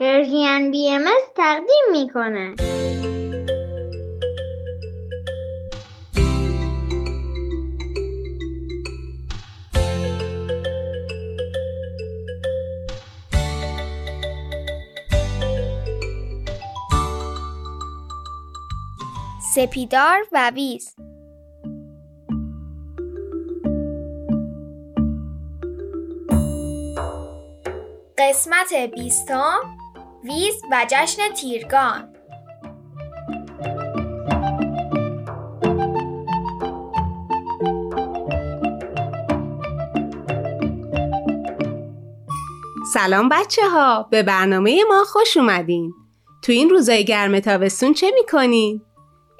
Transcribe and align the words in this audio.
پرژین 0.00 0.70
بی 0.70 0.90
ام 0.90 1.04
تقدیم 1.36 1.84
می‌کنه. 1.92 2.54
سپیدار 19.54 20.18
و 20.32 20.50
ویز. 20.54 20.94
قسمت 28.18 28.74
بیستم. 28.94 29.79
ویز 30.24 30.62
و 30.70 30.86
جشن 30.90 31.22
تیرگان. 31.36 32.14
سلام 42.94 43.28
بچه 43.28 43.62
ها 43.70 44.02
به 44.10 44.22
برنامه 44.22 44.84
ما 44.88 45.04
خوش 45.04 45.36
اومدین. 45.36 45.92
تو 46.42 46.52
این 46.52 46.70
روزای 46.70 47.04
گرم 47.04 47.40
تابستون 47.40 47.94
چه 47.94 48.10
می‌کنین؟ 48.14 48.82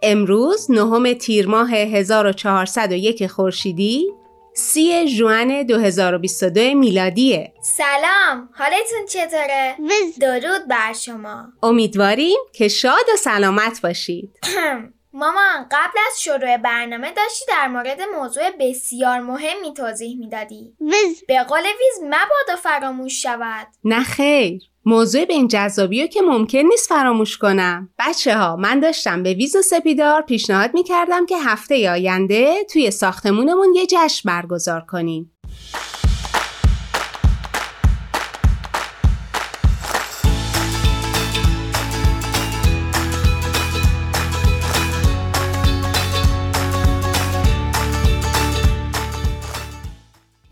امروز 0.03 0.71
نهم 0.71 1.13
تیر 1.13 1.49
ماه 1.49 1.71
1401 1.71 3.27
خورشیدی؟ 3.27 4.20
سی 4.55 5.09
جوان 5.17 5.63
2022 5.63 6.61
میلادیه. 6.75 7.53
سلام 7.63 8.49
حالتون 8.53 9.07
چطوره؟ 9.09 9.77
درود 10.21 10.69
بر 10.69 10.93
شما. 10.93 11.45
امیدواریم 11.63 12.39
که 12.53 12.69
شاد 12.69 13.07
و 13.15 13.17
سلامت 13.17 13.81
باشید. 13.83 14.39
مامان 15.13 15.67
قبل 15.71 15.99
از 16.11 16.23
شروع 16.23 16.57
برنامه 16.57 17.13
داشتی 17.13 17.45
در 17.49 17.69
مورد 17.69 17.99
موضوع 18.17 18.51
بسیار 18.61 19.21
مهمی 19.21 19.75
توضیح 19.75 20.19
می‌دادی. 20.19 20.75
وز 20.81 21.25
به 21.29 21.43
قول 21.43 21.63
ویز 21.63 22.03
مبادا 22.05 22.61
فراموش 22.63 23.23
شود. 23.23 23.67
نه 23.85 24.03
خیر. 24.03 24.63
موضوع 24.85 25.25
به 25.25 25.35
این 25.35 25.49
جذابی 25.49 26.03
رو 26.03 26.07
که 26.07 26.21
ممکن 26.21 26.59
نیست 26.59 26.89
فراموش 26.89 27.39
کنم. 27.39 27.89
بچه 27.99 28.37
ها 28.37 28.57
من 28.57 28.81
داشتم 28.81 29.23
به 29.23 29.35
ویز 29.35 29.57
و 29.57 29.63
سپیدار 29.63 30.23
پیشنهاد 30.23 30.75
می‌کردم 30.75 31.27
که 31.27 31.37
هفته 31.39 31.91
آینده 31.91 32.65
توی 32.73 32.91
ساختمونمون 32.91 33.75
یه 33.75 33.87
جشن 33.87 34.29
برگزار 34.29 34.81
کنیم. 34.81 35.33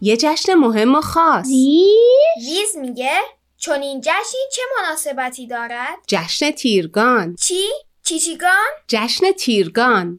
یه 0.01 0.17
جشن 0.17 0.55
مهم 0.55 0.95
و 0.95 1.01
خاص 1.01 1.47
ویز 2.39 2.77
میگه 2.77 3.19
چون 3.57 3.83
این 3.83 4.01
جشنی 4.01 4.41
چه 4.53 4.63
مناسبتی 4.79 5.47
دارد؟ 5.47 5.99
جشن 6.07 6.51
تیرگان 6.51 7.37
چی؟ 7.37 7.65
چیچیگان؟ 8.03 8.69
جشن 8.89 9.33
تیرگان 9.33 10.19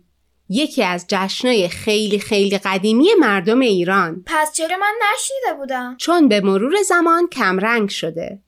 یکی 0.49 0.83
از 0.83 1.05
جشنهای 1.07 1.69
خیلی 1.69 2.19
خیلی 2.19 2.57
قدیمی 2.57 3.07
مردم 3.19 3.59
ایران 3.59 4.23
پس 4.25 4.53
چرا 4.53 4.77
من 4.77 4.93
نشنیده 5.13 5.59
بودم؟ 5.59 5.95
چون 5.97 6.27
به 6.27 6.41
مرور 6.41 6.81
زمان 6.83 7.27
کمرنگ 7.27 7.89
شده 7.89 8.39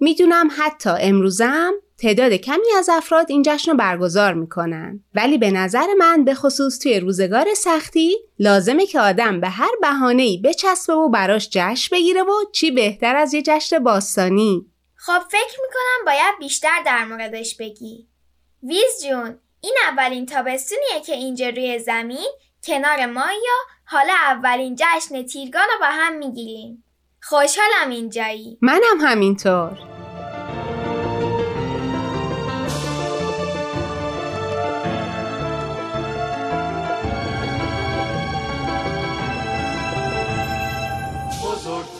می‌دونم 0.00 0.48
حتی 0.58 0.90
امروزم 1.00 1.72
تعداد 2.02 2.32
کمی 2.32 2.72
از 2.78 2.88
افراد 2.88 3.26
این 3.28 3.42
جشن 3.46 3.70
رو 3.70 3.76
برگزار 3.76 4.34
می‌کنن. 4.34 5.00
ولی 5.14 5.38
به 5.38 5.50
نظر 5.50 5.86
من 5.98 6.24
به 6.24 6.34
خصوص 6.34 6.78
توی 6.78 7.00
روزگار 7.00 7.54
سختی 7.54 8.16
لازمه 8.38 8.86
که 8.86 9.00
آدم 9.00 9.40
به 9.40 9.48
هر 9.48 9.70
بهانه‌ای 9.80 10.38
بچسبه 10.44 10.92
و 10.94 11.08
براش 11.08 11.48
جشن 11.52 11.96
بگیره 11.96 12.22
و 12.22 12.32
چی 12.52 12.70
بهتر 12.70 13.16
از 13.16 13.34
یه 13.34 13.42
جشن 13.42 13.78
باستانی. 13.78 14.66
خب 14.94 15.20
فکر 15.30 15.60
می‌کنم 15.62 16.04
باید 16.06 16.38
بیشتر 16.38 16.82
در 16.86 17.04
موردش 17.04 17.56
بگی. 17.56 18.08
ویز 18.62 19.06
جون 19.08 19.38
این 19.60 19.76
اولین 19.92 20.26
تابستونیه 20.26 21.00
که 21.06 21.12
اینجا 21.12 21.48
روی 21.48 21.78
زمین 21.78 22.30
کنار 22.66 23.06
ما 23.06 23.26
یا 23.32 23.74
حالا 23.84 24.14
اولین 24.26 24.76
جشن 24.78 25.22
تیرگان 25.26 25.62
رو 25.72 25.80
با 25.80 25.86
هم 25.86 26.18
می‌گیریم. 26.18 26.84
خوشحالم 27.22 27.90
اینجایی. 27.90 28.58
منم 28.62 29.00
همینطور. 29.00 29.78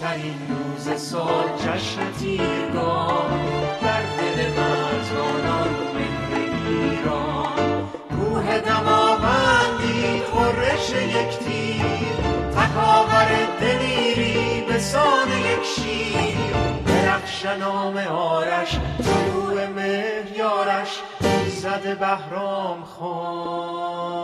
بزرگترین 0.03 0.39
روز 0.49 1.01
سال 1.01 1.49
جشن 1.59 2.13
تیرگان 2.21 3.41
در 3.83 4.03
دل 4.03 4.39
مردانان 4.51 5.69
مهر 5.95 6.33
ایران 6.69 7.89
کوه 8.11 8.59
دماوندی 8.59 10.23
خورش 10.33 10.91
یک 10.91 11.39
تیر 11.39 12.15
تکاور 12.57 13.31
دلیری 13.61 14.65
به 14.69 14.79
سان 14.79 15.29
یک 15.29 15.65
شیر. 15.77 16.53
درخش 16.87 17.47
نام 17.47 17.97
آرش 17.97 18.79
طلوع 19.05 19.67
مهر 19.67 20.37
یارش 20.37 21.01
زد 21.49 21.99
بهرام 21.99 22.85
خان. 22.85 24.23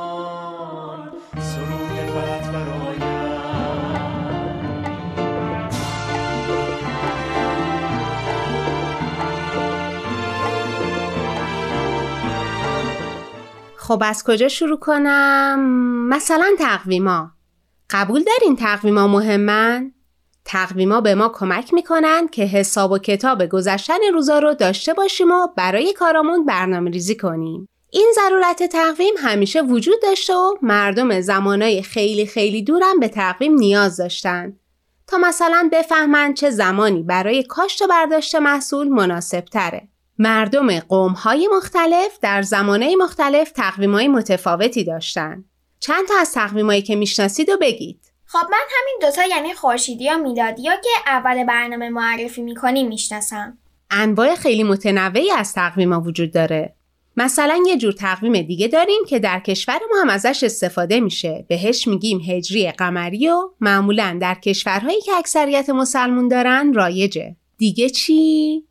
سرود 1.41 2.11
فتح 2.11 2.51
برایم 2.51 3.38
خب 13.89 14.03
از 14.05 14.25
کجا 14.25 14.49
شروع 14.49 14.79
کنم؟ 14.79 15.61
مثلا 16.09 16.47
تقویما 16.59 17.31
قبول 17.91 18.25
دارین 18.25 18.57
تقویما 18.57 19.07
مهمن؟ 19.07 19.93
تقویما 20.45 21.01
به 21.01 21.15
ما 21.15 21.29
کمک 21.29 21.75
می‌کنن 21.75 22.29
که 22.29 22.45
حساب 22.45 22.93
و 22.93 22.99
کتاب 22.99 23.47
گذشتن 23.47 23.99
روزا 24.13 24.39
رو 24.39 24.55
داشته 24.55 24.95
باشیم 24.95 25.31
و 25.31 25.47
برای 25.57 25.93
کارامون 25.93 26.45
برنامه 26.45 26.91
ریزی 26.91 27.17
کنیم. 27.17 27.69
این 27.91 28.13
ضرورت 28.15 28.63
تقویم 28.63 29.15
همیشه 29.19 29.63
وجود 29.63 30.03
داشته 30.03 30.35
و 30.35 30.55
مردم 30.63 31.21
زمانای 31.21 31.83
خیلی 31.83 32.27
خیلی 32.27 32.63
دورم 32.63 33.01
به 33.01 33.09
تقویم 33.09 33.55
نیاز 33.55 33.97
داشتن 33.97 34.57
تا 35.07 35.19
مثلا 35.19 35.69
بفهمن 35.73 36.35
چه 36.35 36.51
زمانی 36.51 37.03
برای 37.03 37.43
کاشت 37.43 37.83
و 37.83 37.87
برداشت 37.87 38.35
محصول 38.35 38.89
مناسب 38.89 39.45
تره. 39.45 39.89
مردم 40.19 40.81
قوم‌های 40.81 41.49
مختلف 41.57 42.19
در 42.23 42.43
زمانه 42.43 42.97
مختلف 42.97 43.51
تقویم‌های 43.51 44.09
متفاوتی 44.09 44.85
داشتن. 44.85 45.45
چند 45.81 46.09
تا 46.09 46.15
از 46.21 46.33
تقویمایی 46.33 46.83
که 46.83 46.97
می‌شناسید 46.97 47.49
و 47.49 47.57
بگید. 47.61 48.01
خب 48.27 48.47
من 48.51 48.65
همین 48.71 48.99
دوتا 49.01 49.37
یعنی 49.37 49.55
خورشیدی 49.55 50.05
یا 50.05 50.19
میلادی 50.19 50.63
یا 50.63 50.77
که 50.77 51.11
اول 51.11 51.45
برنامه 51.45 51.89
معرفی 51.89 52.43
می‌کنیم 52.43 52.89
می‌شناسم 52.89 53.59
انواع 53.91 54.35
خیلی 54.35 54.63
متنوعی 54.63 55.31
از 55.31 55.53
تقویما 55.53 56.01
وجود 56.01 56.33
داره. 56.33 56.75
مثلا 57.17 57.63
یه 57.67 57.77
جور 57.77 57.93
تقویم 57.93 58.43
دیگه 58.43 58.69
داریم 58.69 59.01
که 59.09 59.19
در 59.19 59.41
کشور 59.41 59.79
ما 59.91 60.01
هم 60.01 60.09
ازش 60.09 60.43
استفاده 60.43 61.01
میشه. 61.01 61.45
بهش 61.49 61.89
میگیم 61.89 62.21
هجری 62.27 62.71
قمری 62.71 63.29
و 63.29 63.51
معمولا 63.61 64.19
در 64.21 64.35
کشورهایی 64.35 65.01
که 65.01 65.13
اکثریت 65.13 65.71
مسلمون 65.71 66.29
دارن 66.29 66.73
رایجه. 66.75 67.37
دیگه 67.59 67.91
چی؟ 67.91 68.65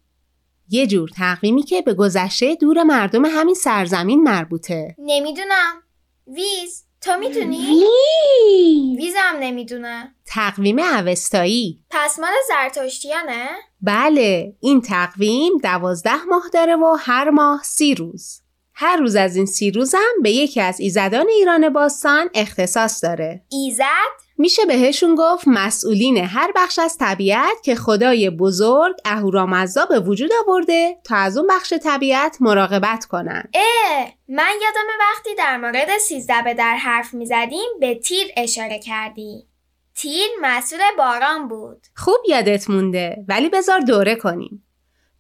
یه 0.70 0.88
جور 0.88 1.10
تقویمی 1.10 1.64
که 1.64 1.82
به 1.82 1.94
گذشته 1.94 2.56
دور 2.56 2.84
مردم 2.84 3.26
همین 3.26 3.56
سرزمین 3.56 4.24
مربوطه. 4.24 4.96
نمی‌دونم 5.00 5.84
ویز 6.28 6.84
تو 7.02 7.18
می‌دونی؟ 7.18 7.58
وی 7.58 8.98
ویزم 8.98 9.38
نمی‌دونه 9.40 10.16
تقویم 10.26 10.80
اوستایی 10.80 11.84
پس 11.90 12.20
مال 12.20 12.32
زرتشتیانه؟ 12.48 13.50
بله 13.82 14.56
این 14.60 14.82
تقویم 14.82 15.58
دوازده 15.64 16.24
ماه 16.24 16.50
داره 16.54 16.76
و 16.76 16.98
هر 17.00 17.30
ماه 17.30 17.64
سی 17.64 17.96
روز 17.96 18.42
هر 18.74 18.98
روز 18.98 19.16
از 19.16 19.36
این 19.36 19.46
سی 19.46 19.72
روزم 19.72 20.14
به 20.24 20.32
یکی 20.32 20.62
از 20.62 20.80
ایزدان 20.80 21.28
ایران 21.30 21.70
باستان 21.70 22.30
اختصاص 22.34 23.04
داره 23.04 23.42
ایزد؟ 23.50 24.27
میشه 24.38 24.66
بهشون 24.66 25.16
گفت 25.16 25.48
مسئولین 25.48 26.18
هر 26.18 26.52
بخش 26.56 26.80
از 26.80 26.98
طبیعت 26.98 27.64
که 27.64 27.76
خدای 27.76 28.30
بزرگ 28.30 28.96
اهورامزدا 29.06 29.86
به 29.86 30.00
وجود 30.00 30.32
آورده 30.48 30.98
تا 31.04 31.16
از 31.16 31.38
اون 31.38 31.48
بخش 31.48 31.74
طبیعت 31.74 32.38
مراقبت 32.40 33.06
کنن. 33.06 33.44
اه 33.54 34.14
من 34.30 34.54
یادم 34.64 34.88
وقتی 35.00 35.36
در 35.38 35.58
مورد 35.58 35.98
سیزده 35.98 36.42
به 36.44 36.54
در 36.54 36.76
حرف 36.76 37.14
می‌زدیم 37.14 37.70
به 37.80 37.96
تیر 37.96 38.28
اشاره 38.38 38.80
کردی. 38.80 39.48
تیر 39.96 40.28
مسئول 40.42 40.80
باران 40.98 41.48
بود. 41.48 41.88
خوب 41.96 42.18
یادت 42.28 42.70
مونده 42.70 43.26
ولی 43.28 43.50
بذار 43.50 43.80
دوره 43.80 44.16
کنیم. 44.16 44.64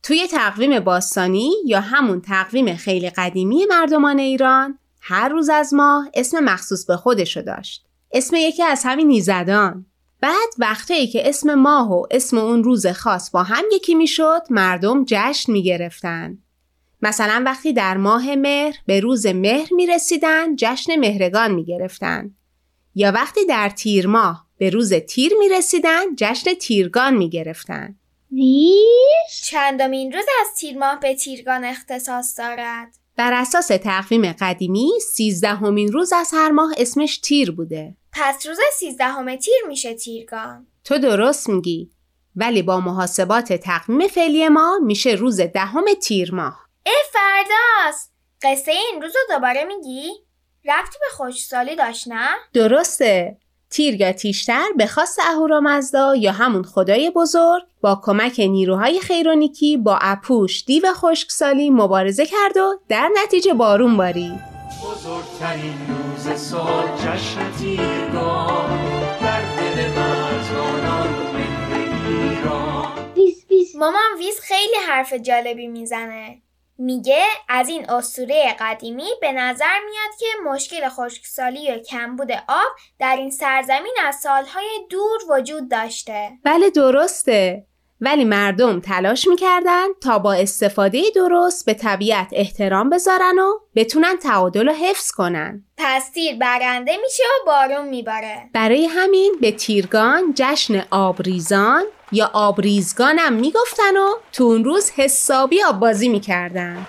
توی 0.03 0.27
تقویم 0.27 0.79
باستانی 0.79 1.53
یا 1.65 1.79
همون 1.79 2.21
تقویم 2.21 2.75
خیلی 2.75 3.09
قدیمی 3.09 3.65
مردمان 3.65 4.19
ایران 4.19 4.79
هر 5.01 5.29
روز 5.29 5.49
از 5.49 5.73
ماه 5.73 6.09
اسم 6.13 6.39
مخصوص 6.39 6.85
به 6.85 6.97
خودشو 6.97 7.41
داشت. 7.41 7.86
اسم 8.11 8.35
یکی 8.35 8.63
از 8.63 8.81
همین 8.85 9.07
نیزدان. 9.07 9.85
بعد 10.21 10.49
وقتایی 10.57 11.07
که 11.07 11.29
اسم 11.29 11.53
ماه 11.53 11.93
و 11.93 12.05
اسم 12.11 12.37
اون 12.37 12.63
روز 12.63 12.87
خاص 12.87 13.31
با 13.31 13.43
هم 13.43 13.63
یکی 13.71 13.95
می‌شد 13.95 14.41
مردم 14.49 15.05
جشن 15.07 15.51
می‌گرفتن. 15.51 16.37
مثلا 17.01 17.43
وقتی 17.45 17.73
در 17.73 17.97
ماه 17.97 18.35
مهر 18.35 18.75
به 18.85 18.99
روز 18.99 19.25
مهر 19.25 19.73
می 19.73 19.87
رسیدن 19.87 20.55
جشن 20.55 20.95
مهرگان 20.95 21.51
می 21.51 21.65
گرفتن. 21.65 22.35
یا 22.95 23.11
وقتی 23.11 23.45
در 23.45 23.69
تیر 23.69 24.07
ماه 24.07 24.47
به 24.57 24.69
روز 24.69 24.93
تیر 24.93 25.33
می 25.39 25.49
رسیدن 25.49 26.15
جشن 26.17 26.53
تیرگان 26.53 27.13
می 27.13 27.29
گرفتن. 27.29 27.95
ویش 28.31 29.41
چندمین 29.43 30.11
روز 30.11 30.25
از 30.41 30.59
تیر 30.59 30.77
ماه 30.77 30.99
به 30.99 31.15
تیرگان 31.15 31.63
اختصاص 31.63 32.39
دارد؟ 32.39 32.87
بر 33.17 33.33
اساس 33.33 33.67
تقویم 33.67 34.33
قدیمی 34.39 34.91
سیزدهمین 35.11 35.91
روز 35.91 36.13
از 36.13 36.31
هر 36.33 36.51
ماه 36.51 36.73
اسمش 36.77 37.17
تیر 37.17 37.51
بوده. 37.51 37.95
پس 38.13 38.45
روز 38.47 38.57
سیزدهم 38.73 39.35
تیر 39.35 39.53
میشه 39.67 39.93
تیرگان. 39.93 40.67
تو 40.83 40.97
درست 40.97 41.49
میگی 41.49 41.91
ولی 42.35 42.61
با 42.61 42.79
محاسبات 42.79 43.53
تقویم 43.53 44.07
فعلی 44.07 44.49
ما 44.49 44.79
میشه 44.83 45.09
روز 45.09 45.41
دهم 45.41 45.85
تیر 46.01 46.35
ماه. 46.35 46.59
اه 46.85 46.93
فرداست 47.13 48.13
قصه 48.41 48.71
این 48.71 49.01
روز 49.01 49.13
رو 49.15 49.35
دوباره 49.35 49.63
میگی؟ 49.63 50.09
ربطی 50.65 50.99
به 50.99 51.15
خوشسالی 51.15 51.75
داشت 51.75 52.07
نه؟ 52.07 52.29
درسته 52.53 53.37
تیر 53.69 54.01
یا 54.01 54.11
تیشتر 54.11 54.65
به 54.77 54.87
خواست 54.87 55.19
اهورامزدا 55.19 56.15
یا 56.15 56.31
همون 56.31 56.63
خدای 56.63 57.09
بزرگ 57.09 57.63
با 57.81 58.01
کمک 58.03 58.39
نیروهای 58.39 58.99
خیرونیکی 58.99 59.77
با 59.77 59.99
اپوش 60.01 60.65
دیو 60.65 60.93
خشکسالی 60.93 61.69
مبارزه 61.69 62.25
کرد 62.25 62.57
و 62.57 62.79
در 62.89 63.09
نتیجه 63.23 63.53
بارون 63.53 63.97
بارید. 63.97 64.39
بزرگترین 64.83 65.77
روز 65.87 66.39
سال 66.39 66.87
جشن 66.97 67.51
تیرگان 67.59 68.79
در 69.21 69.41
دل 69.41 69.89
مرزبانان 69.89 71.09
مهر 71.33 71.89
ایران. 72.09 73.13
ویز 73.15 73.45
ویز 73.49 73.75
مامان 73.75 74.17
ویز 74.17 74.39
خیلی 74.39 74.75
حرف 74.87 75.13
جالبی 75.13 75.67
می‌زنه. 75.67 76.41
میگه 76.77 77.23
از 77.49 77.69
این 77.69 77.89
اسطوره 77.89 78.55
قدیمی 78.59 79.09
به 79.21 79.31
نظر 79.31 79.79
میاد 79.85 80.19
که 80.19 80.25
مشکل 80.45 80.89
خشکسالی 80.89 81.71
و 81.71 81.77
کمبود 81.77 82.31
آب 82.31 82.75
در 82.99 83.15
این 83.15 83.31
سرزمین 83.31 83.95
از 84.07 84.15
سالهای 84.15 84.69
دور 84.89 85.19
وجود 85.29 85.71
داشته. 85.71 86.29
بله 86.43 86.69
درسته 86.69 87.65
ولی 88.01 88.25
مردم 88.25 88.79
تلاش 88.79 89.27
می‌کردن 89.27 89.87
تا 90.03 90.19
با 90.19 90.33
استفاده 90.33 91.01
درست 91.15 91.65
به 91.65 91.73
طبیعت 91.73 92.27
احترام 92.31 92.89
بذارن 92.89 93.39
و 93.39 93.59
بتونن 93.75 94.17
تعادل 94.17 94.67
رو 94.67 94.73
حفظ 94.73 95.11
کنن 95.11 95.65
پس 95.77 96.09
تیر 96.09 96.35
برنده 96.35 96.97
میشه 96.97 97.23
و 97.23 97.45
بارون 97.45 97.87
میباره. 97.87 98.49
برای 98.53 98.85
همین 98.85 99.35
به 99.41 99.51
تیرگان 99.51 100.33
جشن 100.35 100.83
آبریزان 100.91 101.83
یا 102.11 102.31
آبریزگان 102.33 103.19
هم 103.19 103.33
می‌گفتن 103.33 103.97
و 103.97 104.15
تو 104.33 104.43
اون 104.43 104.63
روز 104.63 104.91
حسابی 104.91 105.63
آب 105.63 105.79
بازی 105.79 106.09
می‌کردن 106.09 106.87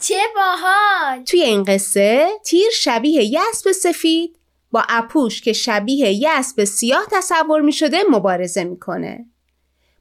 چه 0.00 0.20
باحال! 0.36 1.24
توی 1.24 1.42
این 1.42 1.64
قصه 1.64 2.28
تیر 2.44 2.70
شبیه 2.70 3.22
یه 3.22 3.40
اسب 3.50 3.72
سفید 3.72 4.38
با 4.70 4.84
اپوش 4.88 5.40
که 5.40 5.52
شبیه 5.52 6.12
یه 6.12 6.30
اسب 6.30 6.64
سیاه 6.64 7.06
تصور 7.12 7.60
می 7.60 7.72
شده 7.72 7.98
مبارزه 8.10 8.64
می‌کنه. 8.64 9.26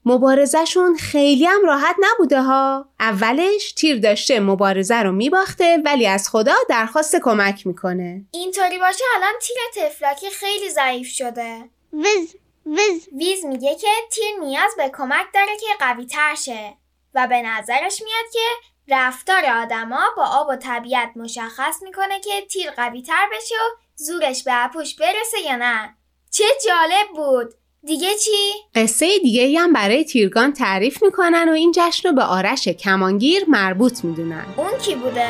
مبارزهشون 0.05 0.95
خیلی 0.95 1.45
هم 1.45 1.65
راحت 1.65 1.95
نبوده 1.99 2.41
ها. 2.41 2.89
اولش 2.99 3.71
تیر 3.71 3.99
داشته 3.99 4.39
مبارزه 4.39 4.95
رو 4.95 5.11
میباخته 5.11 5.77
ولی 5.85 6.07
از 6.07 6.29
خدا 6.29 6.55
درخواست 6.69 7.15
کمک 7.15 7.67
می‌کنه. 7.67 8.25
اینطوری 8.31 8.79
باشه 8.79 9.03
الان 9.15 9.33
تیر 9.41 9.85
تفلاکی 9.85 10.29
خیلی 10.29 10.69
ضعیف 10.69 11.07
شده. 11.07 11.69
ویز 11.93 12.35
ویز 12.65 13.07
ویز 13.17 13.45
میگه 13.45 13.75
که 13.75 13.87
تیر 14.11 14.39
نیاز 14.39 14.71
به 14.77 14.91
کمک 14.97 15.25
داره 15.33 15.57
که 15.59 15.67
قوی 15.79 16.05
تر 16.05 16.35
شه 16.35 16.77
و 17.13 17.27
به 17.27 17.41
نظرش 17.41 18.01
میاد 18.01 18.31
که 18.33 18.39
رفتار 18.87 19.45
آدما 19.45 20.01
با 20.17 20.25
آب 20.25 20.47
و 20.49 20.55
طبیعت 20.55 21.11
مشخص 21.15 21.81
می‌کنه 21.81 22.19
که 22.19 22.41
تیر 22.51 22.71
قوی 22.71 23.01
تر 23.01 23.29
بشه 23.33 23.55
و 23.55 23.81
زورش 23.95 24.43
به 24.43 24.51
اپوش 24.65 24.95
برسه 24.95 25.39
یا 25.45 25.55
نه 25.55 25.95
چه 26.31 26.43
جالب 26.67 27.07
بود 27.15 27.53
دیگه 27.83 28.15
چی؟ 28.15 28.53
قصه 28.75 29.19
دیگه 29.19 29.43
ای 29.43 29.57
هم 29.57 29.73
برای 29.73 30.03
تیرگان 30.03 30.53
تعریف 30.53 31.03
می‌کنن 31.03 31.49
و 31.49 31.51
این 31.51 31.71
جشن 31.75 32.09
رو 32.09 32.15
به 32.15 32.23
آرش 32.23 32.67
کمانگیر 32.67 33.45
مربوط 33.47 34.03
می‌دونن. 34.03 34.45
اون 34.57 34.77
کی 34.77 34.95
بوده؟ 34.95 35.29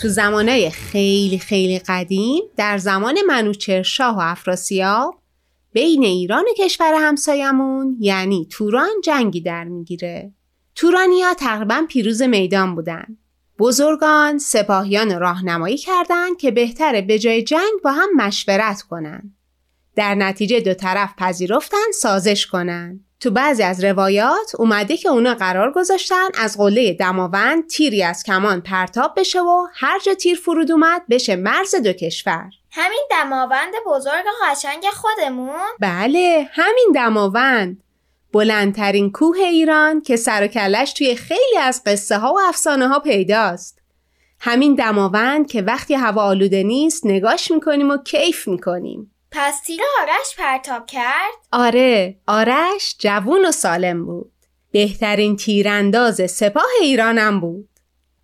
تو 0.00 0.08
زمانه 0.08 0.70
خیلی 0.70 1.38
خیلی 1.38 1.78
قدیم 1.78 2.42
در 2.56 2.78
زمان 2.78 3.18
منوچهرشاه 3.26 4.16
و 4.16 4.20
افراسیاب 4.20 5.22
بین 5.72 6.04
ایران 6.04 6.44
و 6.44 6.64
کشور 6.64 6.94
همسایمون 6.94 7.96
یعنی 8.00 8.46
توران 8.50 8.90
جنگی 9.04 9.40
در 9.40 9.64
می‌گیره. 9.64 10.32
تورانیا 10.74 11.34
تقریبا 11.34 11.86
پیروز 11.88 12.22
میدان 12.22 12.74
بودن. 12.74 13.16
بزرگان 13.58 14.38
سپاهیان 14.38 15.20
راهنمایی 15.20 15.76
کردند 15.76 16.36
که 16.36 16.50
بهتره 16.50 17.02
به 17.02 17.18
جای 17.18 17.42
جنگ 17.42 17.82
با 17.84 17.92
هم 17.92 18.08
مشورت 18.16 18.82
کنن. 18.82 19.34
در 19.96 20.14
نتیجه 20.14 20.60
دو 20.60 20.74
طرف 20.74 21.14
پذیرفتن 21.16 21.90
سازش 21.94 22.46
کنن. 22.46 23.00
تو 23.20 23.30
بعضی 23.30 23.62
از 23.62 23.84
روایات 23.84 24.54
اومده 24.58 24.96
که 24.96 25.08
اونا 25.08 25.34
قرار 25.34 25.72
گذاشتن 25.72 26.28
از 26.34 26.58
قله 26.58 26.92
دماوند 26.92 27.66
تیری 27.66 28.02
از 28.02 28.22
کمان 28.22 28.60
پرتاب 28.60 29.12
بشه 29.16 29.40
و 29.40 29.66
هر 29.74 29.98
جا 29.98 30.14
تیر 30.14 30.38
فرود 30.38 30.72
اومد 30.72 31.02
بشه 31.10 31.36
مرز 31.36 31.74
دو 31.74 31.92
کشور. 31.92 32.50
همین 32.70 33.02
دماوند 33.10 33.72
بزرگ 33.86 34.24
و 34.26 34.50
قشنگ 34.50 34.84
خودمون؟ 34.84 35.68
بله 35.80 36.48
همین 36.52 36.92
دماوند 36.94 37.82
بلندترین 38.32 39.12
کوه 39.12 39.38
ایران 39.38 40.00
که 40.00 40.16
سر 40.16 40.44
و 40.44 40.46
کلش 40.46 40.92
توی 40.92 41.14
خیلی 41.14 41.58
از 41.60 41.82
قصه 41.86 42.18
ها 42.18 42.32
و 42.32 42.40
افسانه 42.48 42.88
ها 42.88 42.98
پیداست 42.98 43.78
همین 44.40 44.74
دماوند 44.74 45.50
که 45.50 45.62
وقتی 45.62 45.94
هوا 45.94 46.22
آلوده 46.22 46.62
نیست 46.62 47.06
نگاش 47.06 47.50
می‌کنیم 47.50 47.90
و 47.90 47.96
کیف 47.96 48.48
می‌کنیم 48.48 49.14
پس 49.30 49.60
تیر 49.60 49.80
آرش 50.02 50.36
پرتاب 50.38 50.86
کرد؟ 50.86 51.32
آره 51.52 52.20
آرش 52.26 52.96
جوون 52.98 53.44
و 53.44 53.52
سالم 53.52 54.06
بود. 54.06 54.32
بهترین 54.70 55.36
تیرانداز 55.36 56.30
سپاه 56.30 56.70
ایرانم 56.80 57.40
بود. 57.40 57.68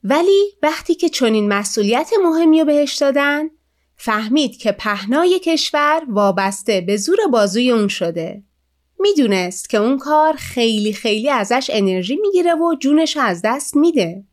ولی 0.05 0.53
وقتی 0.63 0.95
که 0.95 1.09
چنین 1.09 1.49
مسئولیت 1.49 2.11
مهمی 2.23 2.61
رو 2.61 2.65
بهش 2.65 2.95
دادن 2.95 3.51
فهمید 3.97 4.57
که 4.57 4.73
پهنای 4.73 5.39
کشور 5.39 6.03
وابسته 6.09 6.81
به 6.81 6.97
زور 6.97 7.19
بازوی 7.33 7.71
اون 7.71 7.89
شده. 7.89 8.43
می‌دونست 8.99 9.71
که 9.71 9.79
اون 9.79 9.99
کار 9.99 10.37
خیلی 10.37 10.93
خیلی 10.93 11.31
ازش 11.31 11.71
انرژی 11.73 12.17
می‌گیره 12.17 12.55
و 12.55 12.75
جونش 12.81 13.17
از 13.17 13.41
دست 13.45 13.77
میده. 13.77 14.25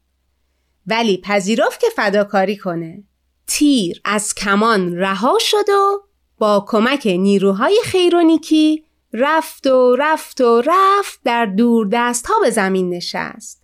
ولی 0.87 1.17
پذیرفت 1.17 1.79
که 1.79 1.87
فداکاری 1.95 2.57
کنه. 2.57 3.03
تیر 3.47 4.01
از 4.05 4.35
کمان 4.35 4.95
رها 4.97 5.37
شد 5.39 5.69
و 5.69 6.10
با 6.41 6.65
کمک 6.67 7.07
نیروهای 7.07 7.79
خیرونیکی 7.83 8.83
رفت 9.13 9.67
و 9.67 9.95
رفت 9.99 10.41
و 10.41 10.61
رفت 10.65 11.19
در 11.23 11.45
دور 11.45 11.87
دست 11.91 12.25
ها 12.25 12.33
به 12.41 12.49
زمین 12.49 12.89
نشست. 12.89 13.63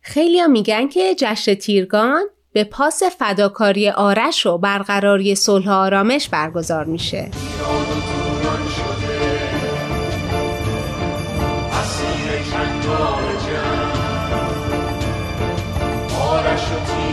خیلی 0.00 0.46
میگن 0.46 0.88
که 0.88 1.14
جشن 1.18 1.54
تیرگان 1.54 2.24
به 2.52 2.64
پاس 2.64 3.02
فداکاری 3.02 3.88
آرش 3.88 4.46
و 4.46 4.58
برقراری 4.58 5.34
صلح 5.34 5.70
آرامش 5.70 6.28
برگزار 6.28 6.84
میشه. 6.84 7.30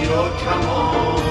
و 0.03 0.29
کمان 0.45 1.22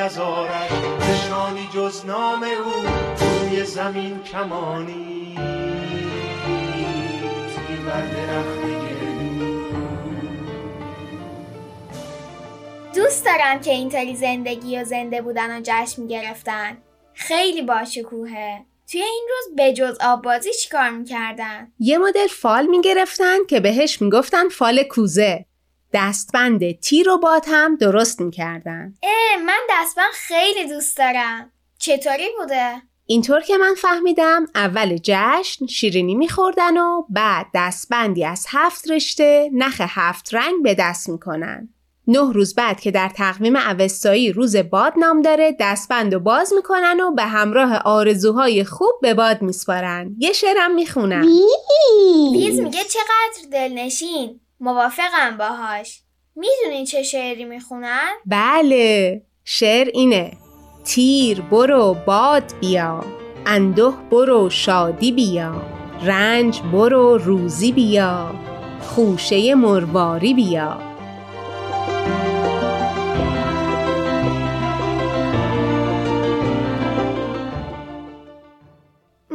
آرش 0.00 0.70
نشانی 1.10 1.68
جز 1.74 2.06
نام 2.06 2.42
او 2.42 2.86
روی 3.20 3.64
زمین 3.64 4.22
کمانی. 4.22 5.34
بر 7.86 8.00
درخت 8.00 8.60
دوست 12.94 13.24
دارم 13.24 13.60
که 13.60 13.70
اینطوری 13.70 14.16
زندگی 14.16 14.78
و 14.78 14.84
زنده 14.84 15.22
بودن 15.22 15.58
و 15.58 15.60
جشن 15.64 16.06
گرفتن. 16.06 16.78
خیلی 17.14 17.62
باشکوهه. 17.62 18.64
توی 18.92 19.02
این 19.02 19.28
روز 19.28 19.56
بجز 19.58 19.98
آب 20.00 20.22
بازی 20.22 20.50
چیکار 20.62 20.90
می‌کردن؟ 20.90 21.72
یه 21.78 21.98
مدل 21.98 22.26
فال 22.26 22.66
می‌گرفتن 22.66 23.44
که 23.48 23.60
بهش 23.60 24.02
می‌گفتن 24.02 24.48
فال 24.48 24.82
کوزه. 24.82 25.46
دستبند 25.92 26.80
تیر 26.80 27.08
و 27.08 27.18
باد 27.18 27.44
هم 27.48 27.76
درست 27.76 28.20
می‌کردن. 28.20 28.94
اه 29.02 29.42
من 29.42 29.60
دستبند 29.70 30.12
خیلی 30.12 30.68
دوست 30.68 30.96
دارم. 30.96 31.52
چطوری 31.78 32.28
بوده؟ 32.38 32.82
اینطور 33.06 33.40
که 33.40 33.56
من 33.56 33.74
فهمیدم 33.74 34.46
اول 34.54 34.98
جشن 35.02 35.66
شیرینی 35.66 36.14
میخوردن 36.14 36.78
و 36.78 37.02
بعد 37.08 37.46
دستبندی 37.54 38.24
از 38.24 38.46
هفت 38.48 38.90
رشته 38.90 39.50
نخ 39.52 39.80
هفت 39.80 40.34
رنگ 40.34 40.62
به 40.62 40.74
دست 40.74 41.08
می‌کنن. 41.08 41.68
نه 42.06 42.32
روز 42.32 42.54
بعد 42.54 42.80
که 42.80 42.90
در 42.90 43.08
تقویم 43.08 43.56
اوستایی 43.56 44.32
روز 44.32 44.56
باد 44.56 44.92
نام 44.96 45.22
داره 45.22 45.56
دستبند 45.60 46.14
و 46.14 46.20
باز 46.20 46.52
می‌کنن 46.56 47.00
و 47.00 47.14
به 47.14 47.22
همراه 47.22 47.76
آرزوهای 47.76 48.64
خوب 48.64 48.92
به 49.02 49.14
باد 49.14 49.42
میسپارن. 49.42 50.14
یه 50.18 50.32
شعرم 50.32 50.74
می‌خونن 50.74 51.20
بیز 51.20 52.32
بیز 52.32 52.60
میگه 52.60 52.84
چقدر 52.84 53.50
دلنشین. 53.52 54.40
موافقم 54.60 55.36
باهاش. 55.38 56.02
می‌دونین 56.36 56.84
چه 56.84 57.02
شعری 57.02 57.44
می‌خونن؟ 57.44 58.10
بله 58.26 59.22
شعر 59.44 59.88
اینه. 59.94 60.32
تیر 60.84 61.40
برو 61.40 61.96
باد 62.06 62.44
بیا 62.60 63.04
اندوه 63.46 63.96
برو 64.10 64.50
شادی 64.50 65.12
بیا 65.12 65.62
رنج 66.02 66.62
برو 66.62 67.18
روزی 67.18 67.72
بیا 67.72 68.34
خوشه 68.80 69.54
مرواری 69.54 70.34
بیا. 70.34 70.89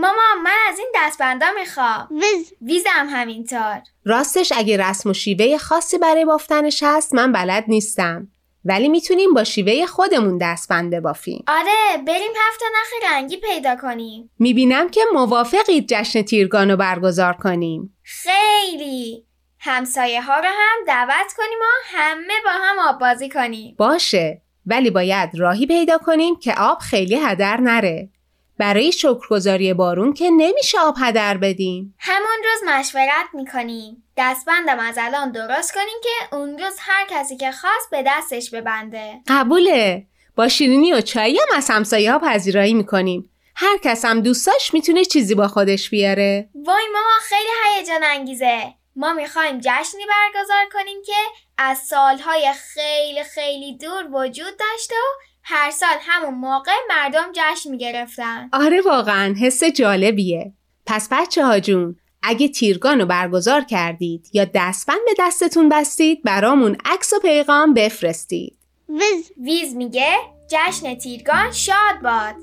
ماما 0.06 0.42
من 0.44 0.58
از 0.70 0.80
این 0.80 0.92
دستبندا 0.96 1.46
می‌خوام. 1.60 2.08
ویز 2.12 2.54
ویزم 2.62 3.08
همینطور. 3.10 3.82
راستش 4.06 4.54
اگه 4.56 4.78
رسم 4.78 5.10
و 5.10 5.14
شیوه 5.14 5.58
خاصی 5.58 5.98
برای 5.98 6.26
بافتنش 6.26 6.84
هست 6.84 7.16
من 7.16 7.32
بلد 7.32 7.64
نیستم. 7.68 8.28
ولی 8.66 8.90
می‌تونیم 8.90 9.34
با 9.34 9.44
شیوه 9.44 9.86
خودمون 9.86 10.38
دستبنده 10.38 11.02
بافیم 11.02 11.44
آره 11.48 12.04
بریم 12.08 12.32
هفت 12.48 12.62
نخ 12.76 13.12
رنگی 13.12 13.38
پیدا 13.38 13.76
کنیم. 13.76 14.32
می‌بینم 14.40 14.90
که 14.90 15.02
موافقید 15.14 15.86
جشن 15.88 16.22
تیرگان 16.22 16.72
رو 16.72 16.78
برگزار 16.78 17.34
کنیم. 17.34 17.98
خیلی. 18.04 19.26
همسایه 19.60 20.22
ها 20.22 20.40
رو 20.40 20.48
هم 20.48 20.86
دعوت 20.88 21.34
کنیم 21.38 21.60
و 21.62 21.98
همه 21.98 22.34
با 22.46 22.52
هم 22.52 22.90
آب 22.90 23.00
بازی 23.00 23.30
کنیم. 23.30 23.76
باشه. 23.78 24.42
ولی 24.66 24.90
باید 24.90 25.30
راهی 25.34 25.66
پیدا 25.66 25.98
کنیم 25.98 26.36
که 26.36 26.54
آب 26.58 26.80
خیلی 26.80 27.16
هدر 27.16 27.62
نره. 27.62 28.10
برای 28.58 28.92
شکرگزاری 28.92 29.74
بارون 29.74 30.14
که 30.14 30.30
نمیشه 30.30 30.80
آب 30.80 30.96
هدر 31.00 31.38
بدیم. 31.38 31.96
همون 32.00 32.38
روز 32.44 32.70
مشورت 32.70 33.26
می‌کنیم. 33.34 34.04
دستبندم 34.18 34.80
از 34.80 34.96
الان 34.98 35.32
درست 35.32 35.74
کنیم 35.74 35.98
که 36.04 36.36
اون 36.36 36.58
روز 36.58 36.76
هر 36.80 37.06
کسی 37.10 37.38
که 37.38 37.52
خواست 37.52 37.90
به 37.92 38.04
دستش 38.08 38.50
ببنده. 38.50 39.22
قبوله. 39.28 40.06
با 40.36 40.48
شیرینی 40.48 40.94
و 40.94 41.02
چایی 41.02 41.38
هم 41.40 41.58
از 41.58 41.70
همسایه 41.70 42.12
ها 42.12 42.20
پذیرایی 42.20 42.74
می‌کنیم. 42.74 43.30
هر 43.56 43.78
کس 43.84 44.06
هم 44.06 44.22
دوستاش 44.22 44.74
می‌تونه 44.74 45.06
چیزی 45.06 45.36
با 45.36 45.48
خودش 45.48 45.90
بیاره. 45.90 46.50
وای 46.56 46.84
ماما 46.94 47.20
خیلی 47.22 47.50
هیجان 47.76 48.04
انگیزه. 48.04 48.74
ما 48.96 49.14
می‌خوایم 49.14 49.60
جشنی 49.60 50.04
برگزار 50.10 50.66
کنیم 50.74 50.98
که 51.06 51.14
از 51.58 51.78
سالهای 51.78 52.54
خیلی 52.74 53.24
خیلی 53.24 53.78
دور 53.78 54.08
وجود 54.12 54.58
داشته 54.60 54.96
و 54.96 55.35
هر 55.48 55.72
سال 55.72 55.98
همون 56.02 56.34
موقع 56.34 56.72
مردم 56.90 57.32
جشن 57.34 57.70
می‌گرفتن. 57.70 58.50
آره 58.54 58.82
واقعا 58.82 59.36
حس 59.42 59.64
جالبیه. 59.64 60.54
پس 60.86 61.08
بچه 61.12 61.46
ها 61.46 61.60
جون 61.60 61.96
اگه 62.24 62.48
تیرگان 62.48 63.00
رو 63.00 63.06
برگزار 63.06 63.62
کردید 63.62 64.30
یا 64.34 64.46
دستبند 64.54 65.00
به 65.06 65.12
دستتون 65.20 65.70
بستید 65.70 66.24
برامون 66.24 66.78
عکس 66.86 67.14
و 67.14 67.20
پیغام 67.20 67.74
بفرستید. 67.74 68.58
ویز. 68.90 69.32
ویز 69.38 69.76
میگه 69.76 70.16
جشن 70.50 70.96
تیرگان 70.96 71.52
شاد 71.52 72.02
باد. 72.04 72.36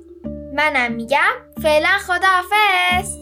منم 0.55 0.93
میگم 0.93 1.33
فعلا 1.63 1.99
خداحافظ. 2.07 3.22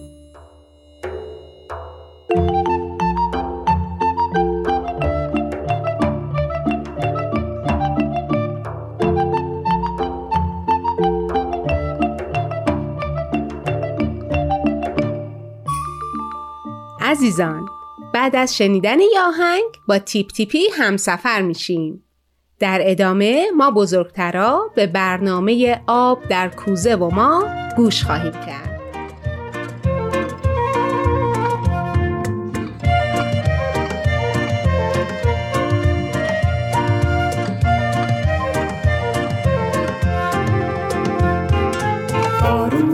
عزیزان 17.10 17.68
بعد 18.14 18.36
از 18.36 18.56
شنیدن 18.56 19.00
یه 19.00 19.20
آهنگ 19.26 19.64
با 19.88 19.98
تیپ 19.98 20.30
تیپی 20.30 20.62
همسفر 20.78 21.42
میشیم. 21.42 22.04
در 22.58 22.80
ادامه 22.82 23.46
ما 23.56 23.70
بزرگترا 23.70 24.70
به 24.74 24.86
برنامه 24.86 25.80
آب 25.86 26.28
در 26.28 26.48
کوزه 26.48 26.94
و 26.94 27.10
ما 27.14 27.44
گوش 27.76 28.04
خواهیم 28.04 28.32
کرد. 28.32 28.70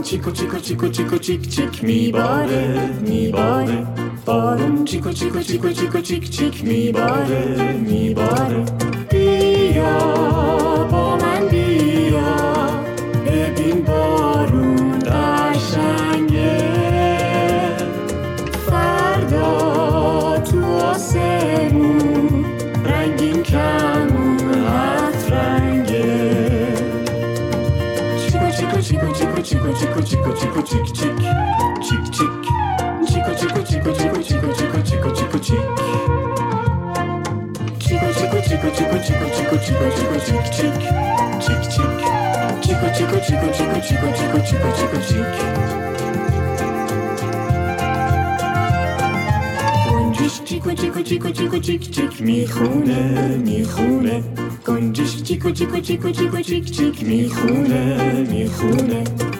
چیکو 0.06 0.30
چیکو 0.30 0.58
چیکو 0.58 0.88
چیکو 0.88 1.18
چیک 1.18 1.48
چیک 1.48 1.84
میباره 1.84 2.90
میباره. 3.00 4.05
بارون 4.26 4.84
چیکو 4.84 5.12
چیکو 5.12 5.40
چیکو 5.40 5.72
چیکو 5.72 6.00
چیک 6.00 6.30
چیک 6.30 6.64
میباره 6.64 7.72
میباره 7.72 8.64
بیا 9.10 9.98
با 10.90 11.16
من 11.16 11.48
بیا 11.48 12.36
ببین 13.26 13.82
بارون 13.82 14.98
قشنگه 14.98 16.58
فردا 18.70 20.38
تو 20.38 20.64
آسمون 20.74 22.44
رنگین 22.84 23.42
کمون 23.42 24.64
هفت 24.66 25.32
رنگه 25.32 26.74
چیکو 28.26 28.50
چیکو 28.50 28.80
چیکو 28.80 29.12
چیکو 29.42 29.72
چیکو 29.72 30.02
چیکو 30.02 30.32
چیکو 30.32 30.62
چیک 30.62 30.92
چیک 30.92 31.55
cicho, 39.58 39.90
cicho, 39.90 40.20
cicho, 40.20 40.42
cik, 40.52 40.74
cik, 40.80 41.00
cik, 41.40 41.62
cik. 41.70 41.90
Cicho, 42.60 42.88
cicho, 42.94 43.18
cicho, 43.20 43.48
cicho, 43.52 43.78
cicho, 43.82 44.08
cicho, 44.16 44.40
cicho, 44.46 44.70
cicho, 44.76 45.00
cik. 45.06 45.28
Kończysz 49.88 50.36
cicho, 50.44 50.74
cicho, 50.74 51.02
cicho, 51.02 51.30
cicho, 51.32 51.60
cik, 51.60 51.82
cik, 51.90 52.20
michune, 52.20 53.38
michune. 53.38 54.22
Kończysz 54.64 55.22
cicho, 55.22 55.52
cicho, 55.52 55.80
cicho, 55.80 56.12
cicho, 56.12 56.42
cik, 56.42 56.70
cik, 56.70 57.02
michune, 57.02 57.80
michune. 58.30 59.35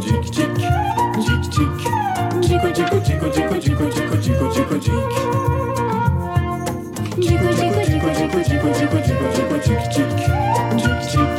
jik 0.00 0.24
jik 0.36 0.50
jik 1.26 1.44
jik 1.54 1.78
jiko 2.42 2.68
jiko 2.76 2.98
jiko 3.06 3.26
jiko 3.34 3.56
jiko 3.64 3.84
jiko 3.94 4.16
jiko 4.16 4.46
jiko 4.54 4.76
jik 4.84 4.92
jiko 7.16 7.50
jiko 7.58 7.80
jiko 7.88 8.08
jiko 8.18 8.38
jiko 8.48 8.68
jiko 8.78 8.98
jiko 9.06 9.26
jiko 9.36 9.56
jik 9.66 9.82
jik 9.94 10.10
jik 10.76 11.00
jik 11.12 11.32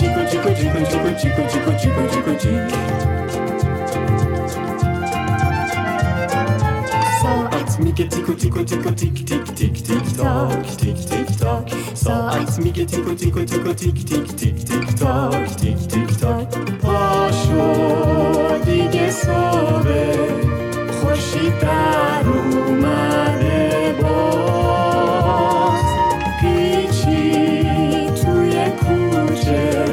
jiko 0.00 0.20
jiko 0.30 0.50
jiko 0.50 0.78
jiko 0.90 1.10
jiko 1.20 1.42
jiko 1.52 1.72
jiko 1.82 2.02
jiko 2.12 2.32
jik 2.42 2.70
Saat 7.22 7.78
mige 7.80 8.04
tiko 8.08 8.32
tiko 8.34 8.64
tiko 8.64 8.90
tik 8.90 9.14
tik 9.26 9.44
tik 9.56 9.74
tik 9.86 10.04
tok 10.16 10.66
tik 10.78 10.96
tik 11.10 11.28
tok 11.40 11.68
Saat 11.94 12.58
mige 12.64 12.84
tiko 12.86 13.14
tiko 13.14 13.44
tiko 13.44 13.74
tik 13.74 13.94
tik 14.08 14.26
tik 14.36 14.56
tik 14.66 14.86
tok 14.98 15.34
tik 15.60 15.78
tik 15.90 16.10
tok 16.20 16.48
پاشو 17.29 18.57
دیگه 18.65 19.11
صبح 19.11 19.89
خورشید 21.01 21.59
در 21.59 22.29
اومده 22.29 23.95
باز 24.01 25.83
پیچی 26.41 28.09
توی 28.09 28.53
کوچه 28.69 29.85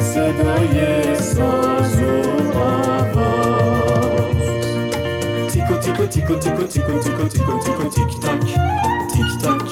صدای 0.00 0.76
ساز 1.14 2.02
و 2.02 2.04
آواز 2.58 4.36
تیکو 5.52 5.76
تیکو 5.76 6.06
تیکو 6.06 6.34
تیکو 6.34 6.64
تیکو 6.64 6.98
تیکو 6.98 7.28
تیکو 7.28 7.58
تیکو 7.58 7.88
تیک 7.88 8.20
تاک 8.20 8.44
تیک 9.12 9.30
تاک 9.42 9.68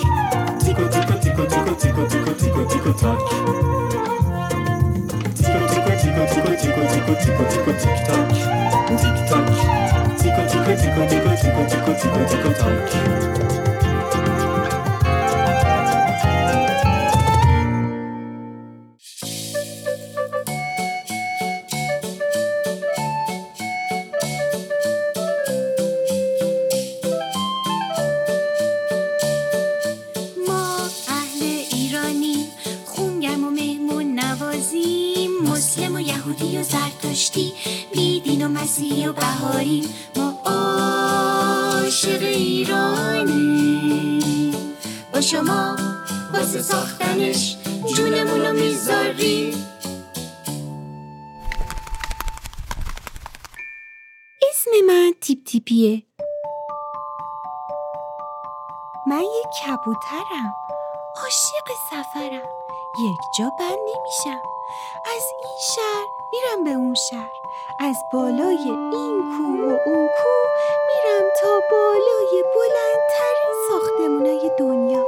تیکو 0.64 0.85
تیکو 0.88 1.14
تیکو 1.19 1.45
تیکو 1.45 1.75
تیکو 1.75 2.05
تیکو 2.05 2.33
تیکو 2.35 2.64
تیکو 2.64 2.93
تاک 2.93 3.19
تیکو 3.31 3.53
تیکو 3.73 3.88
tico 6.70 6.86
tico 6.86 7.16
tico 7.16 7.44
tico 7.46 7.72
tic 7.74 8.04
tac 8.06 8.30
tic 8.98 9.18
tac 9.30 9.46
tico 10.18 10.44
tico 10.46 11.06
tico 11.06 11.34
tico 11.36 11.66
tico 11.66 11.94
tico 11.96 12.20
tico 12.26 12.50
tac 12.54 13.59
عاشق 42.10 42.24
ایرانی. 42.24 43.72
با 45.13 45.22
شما 45.22 45.75
واسه 46.34 46.62
ساختنش 46.62 47.58
جونمون 47.96 48.42
رو 48.42 48.54
می‌ذاریم. 48.54 49.66
اسم 54.50 54.72
من 54.88 55.13
تیپ 55.22 55.43
تیپیه. 55.45 56.04
من 59.08 59.22
یک 59.22 59.48
کبوترم. 59.63 60.54
عاشق 61.24 61.67
سفرم. 61.89 62.50
یک 63.00 63.19
جا 63.38 63.50
بند 63.60 63.78
نمیشم. 63.80 64.41
از 65.06 65.24
این 65.43 65.58
شهر 65.76 66.18
میرم 66.32 66.63
به 66.63 66.70
اون 66.70 66.94
شهر. 66.94 67.39
از 67.80 67.96
بالای 68.13 68.70
این 68.70 69.22
کوه 69.38 69.60
و 69.68 69.78
اون 69.86 70.10
کوه 70.18 70.50
میرم 70.88 71.30
تا 71.42 71.60
بالای 71.72 72.44
بلندترین 72.56 73.54
ساختمونای 73.70 74.52
دنیا. 74.60 75.06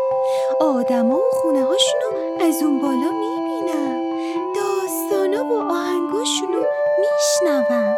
آدما 0.60 1.18
و 1.18 1.32
خونه 1.42 1.64
هاشونو 1.64 2.10
از 2.42 2.64
اون 2.64 2.82
بالا 2.82 3.12
می‌بینم. 3.12 4.02
داستانا 4.56 5.44
و 5.44 5.72
آهنگاشونو 5.72 6.64
میشنوم. 7.00 7.96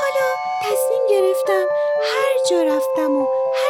حالا 0.00 0.26
تصمیم 0.64 1.02
گرفتم 1.10 1.66
هر 2.02 2.32
جا 2.50 2.62
رفتم 2.62 3.16
و 3.16 3.26
هر 3.54 3.69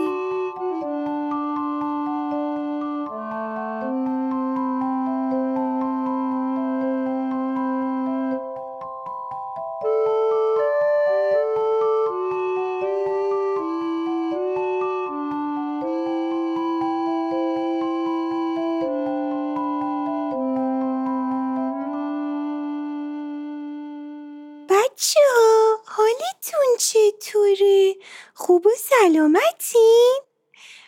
بچه 25.01 25.19
ها 25.35 25.77
حالتون 25.85 26.77
چطوره؟ 26.79 27.95
خوب 28.33 28.65
و 28.65 28.69
سلامتین؟ 28.89 30.19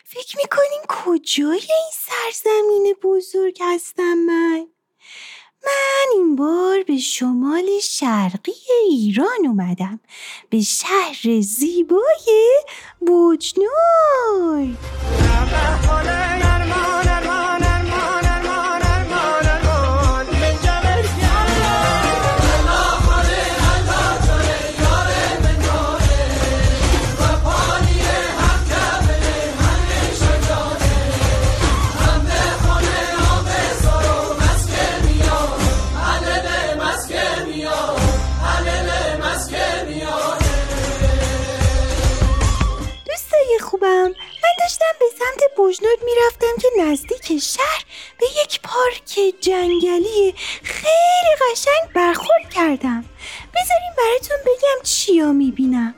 فکر 0.04 0.36
می‌کنین 0.36 0.80
کجای 0.88 1.60
این 1.60 1.90
سرزمین 1.92 2.94
بزرگ 3.02 3.58
هستم 3.60 4.14
من؟ 4.14 4.66
من 5.64 6.06
این 6.12 6.36
بار 6.36 6.82
به 6.82 6.98
شمال 6.98 7.78
شرقی 7.82 8.52
ایران 8.88 9.46
اومدم 9.46 10.00
به 10.50 10.60
شهر 10.60 11.40
زیبای 11.40 12.62
بوجنوی 13.06 14.76
به 45.04 45.10
سمت 45.18 45.54
بوجنود 45.56 45.98
می‌رفتم 46.04 46.56
که 46.62 46.68
نزدیک 46.82 47.38
شهر 47.42 47.84
به 48.18 48.26
یک 48.44 48.60
پارک 48.60 49.34
جنگلی 49.40 50.34
خیلی 50.62 51.34
قشنگ 51.40 51.92
برخورد 51.94 52.50
کردم. 52.54 53.04
بذارین 53.54 53.92
براتون 53.98 54.36
بگم 54.46 54.82
چیا 54.82 55.32
می‌بینم. 55.32 55.94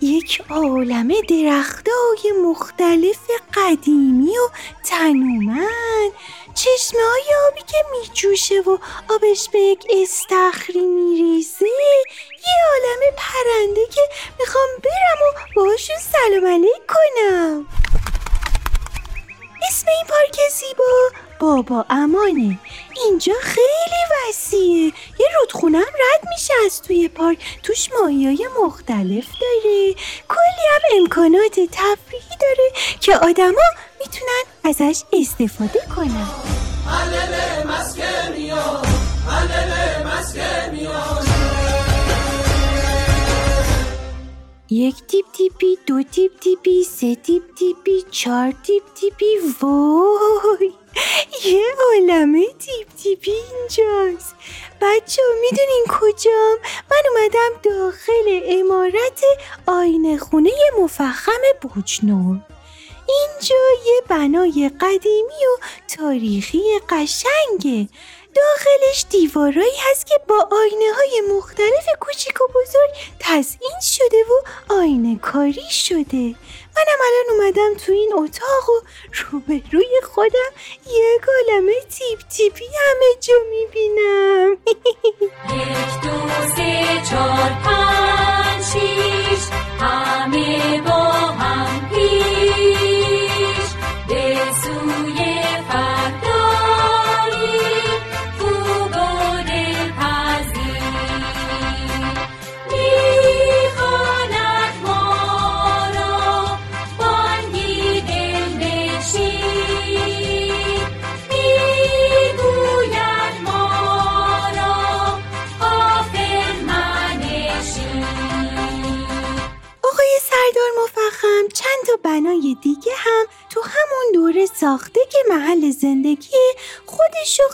یک 0.00 0.42
عالم 0.50 1.08
درختای 1.08 2.32
مختلف 2.42 3.30
قدیمی 3.54 4.38
و 4.38 4.48
تنومند 4.84 6.12
چشمه 6.54 7.00
های 7.02 7.34
آبی 7.48 7.60
که 7.60 7.84
میجوشه 7.90 8.60
و 8.60 8.78
آبش 9.10 9.48
به 9.52 9.58
یک 9.58 9.86
استخری 10.02 10.80
میریزه. 10.80 11.66
یه 12.46 12.56
عالم 12.70 13.14
پرنده 13.16 13.86
که 13.94 14.00
می‌خوام 14.38 14.68
برم 14.84 15.28
و 15.28 15.54
باهاشون 15.56 15.96
سلام 15.96 16.46
علیک 16.46 16.82
کنم. 16.88 17.66
اسم 19.70 19.86
این 19.88 20.06
پارک 20.08 20.36
زیبا 20.52 21.20
بابا 21.40 21.84
امانه. 21.90 22.58
اینجا 23.04 23.32
خیلی 23.42 24.02
وسیعه. 24.10 24.92
یه 25.20 25.26
رودخونم 25.40 25.80
رد 25.80 26.28
میشه 26.30 26.54
از 26.66 26.82
توی 26.82 27.08
پارک. 27.08 27.38
توش 27.62 27.88
ماهی 27.92 28.48
مختلف 28.62 29.26
داره. 29.40 29.94
کلی 30.28 30.64
هم 30.72 31.00
امکانات 31.00 31.54
تفریحی 31.72 32.36
داره 32.40 32.72
که 33.00 33.16
آدما 33.16 33.68
می‌تونن 34.00 34.44
ازش 34.64 35.02
استفاده 35.12 35.80
کنن. 35.96 36.26
یک 44.72 44.94
تیپ 45.08 45.26
تیپی 45.32 45.78
دو 45.86 46.02
تیپ 46.02 46.38
تیپی 46.40 46.84
سه 46.84 47.14
تیپ 47.14 47.42
تیپی 47.54 48.02
چهار 48.10 48.52
تیپ 48.62 48.82
تیپی 48.94 49.38
وای 49.60 50.72
یه 51.44 51.64
عالمه 51.86 52.46
تیپ 52.46 52.88
تیپی 53.02 53.30
اینجاست 53.30 54.34
بچه‌ها 54.80 55.22
می‌دونین 55.40 55.84
کجام؟ 55.88 56.58
من 56.90 57.02
اومدم 57.10 57.60
داخل 57.62 58.40
عمارت 58.44 59.20
آینه 59.66 60.18
خونه 60.18 60.50
مفخم 60.78 61.42
بجنورد 61.60 62.36
اینجا 63.08 63.64
یه 63.86 64.02
بنای 64.08 64.70
قدیمی 64.80 65.46
و 65.46 65.64
تاریخی 65.96 66.62
قشنگه 66.88 67.88
داخلش 68.34 69.04
دیوارایی 69.10 69.76
هست 69.90 70.06
که 70.06 70.14
با 70.28 70.48
آینه 70.52 70.92
های 70.96 71.22
مختلف 71.36 71.86
کوچیک 72.00 72.40
و 72.40 72.44
بزرگ 72.46 72.90
تزئین 73.18 73.80
شده 73.82 74.16
و 74.30 74.72
آینه 74.72 75.18
کاری 75.18 75.70
شده. 75.70 76.34
منم 76.76 77.00
الان 77.06 77.40
اومدم 77.40 77.74
تو 77.86 77.92
این 77.92 78.12
اتاق 78.14 78.68
و 78.68 78.80
روبروی 79.14 80.00
خودم 80.14 80.50
یه 80.86 81.20
عالمه 81.28 81.72
تیپ 81.90 82.18
تیپی 82.28 82.64
همه 82.64 83.20
جا 83.20 83.34
می‌بینم. 83.50 84.52
یک 85.60 86.00
دو 86.02 86.28
سه 86.56 87.10
چهار 87.10 87.50
پنج 87.64 88.64
شیش 88.64 89.44
همه 89.80 90.80
با 90.80 90.90
هم 90.92 91.90
پیش 91.90 93.68
به 94.08 94.36
سوی 94.62 95.42
فردایی 95.68 96.29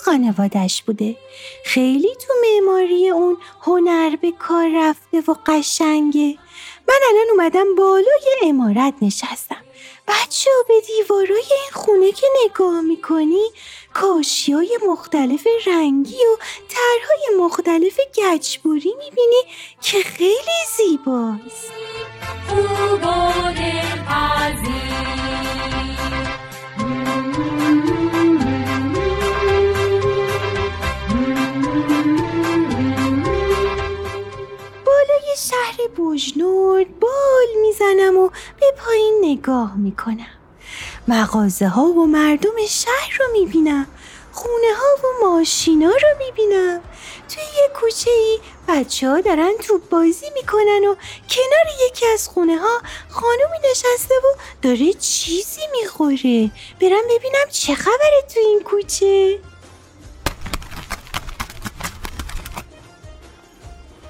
خانوادش 0.07 0.83
بوده. 0.83 1.17
خیلی 1.65 2.15
تو 2.27 2.33
معماری 2.43 3.09
اون 3.09 3.37
هنر 3.63 4.17
به 4.17 4.33
کار 4.33 4.71
رفته 4.75 5.21
و 5.21 5.35
قشنگه. 5.47 6.39
من 6.89 6.99
الان 7.09 7.27
اومدم 7.33 7.75
بالای 7.75 8.37
امارت 8.43 8.95
نشستم. 9.03 9.65
بچه 10.09 10.51
به 10.69 10.75
دیوارای 10.81 11.37
این 11.37 11.71
خونه 11.73 12.13
که 12.13 12.27
نگاه 12.45 12.81
می‌کنی 12.81 13.51
کاشی 13.95 14.53
های 14.53 14.79
مختلف 14.89 15.47
رنگی 15.67 16.17
و 16.17 16.37
طرحهای 16.69 17.45
مختلف 17.45 18.01
گچبوری 18.17 18.95
می‌بینی 18.99 19.43
که 19.81 19.99
خیلی 19.99 20.59
زیباست. 20.77 21.73
شهر 35.37 35.89
بوجنورد 35.97 37.01
بال 37.01 37.61
می‌زنم 37.63 38.17
و 38.17 38.29
به 38.61 38.67
پایین 38.79 39.19
نگاه 39.23 39.77
می‌کنم. 39.77 40.27
مغازه 41.09 41.69
ها 41.69 41.83
و 41.83 42.07
مردم 42.07 42.67
شهر 42.69 43.17
رو 43.19 43.33
می‌بینم. 43.33 43.87
خونه 44.33 44.75
ها 44.77 45.09
و 45.09 45.27
ماشینا 45.27 45.89
رو 45.91 46.09
می‌بینم. 46.19 46.81
توی 47.29 47.43
یه 47.43 47.71
کوچه 47.81 48.11
ای 48.11 48.39
بچه 48.69 49.09
ها 49.09 49.21
دارن 49.21 49.53
توپ 49.63 49.89
بازی 49.89 50.27
می‌کنن 50.35 50.87
و 50.87 50.95
کنار 51.31 51.67
یکی 51.89 52.07
از 52.07 52.29
خونه 52.29 52.59
ها 52.59 52.81
خانومی 53.09 53.59
نشسته 53.71 54.15
و 54.15 54.39
داره 54.63 54.93
چیزی 54.93 55.63
می‌خوره. 55.81 56.51
برم 56.81 57.05
ببینم 57.11 57.49
چه 57.51 57.75
خبره 57.75 58.23
تو 58.35 58.41
این 58.41 58.63
کوچه. 58.63 59.39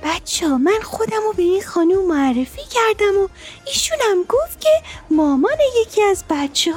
بچه 0.07 0.49
من 0.49 0.81
خودم 0.83 1.23
رو 1.27 1.33
به 1.33 1.43
این 1.43 1.63
خانوم 1.63 2.07
معرفی 2.09 2.63
کردم 2.71 3.19
و 3.25 3.29
ایشونم 3.67 4.23
گفت 4.29 4.61
که 4.61 4.69
مامان 5.11 5.57
یکی 5.83 6.03
از 6.03 6.25
بچه 6.31 6.73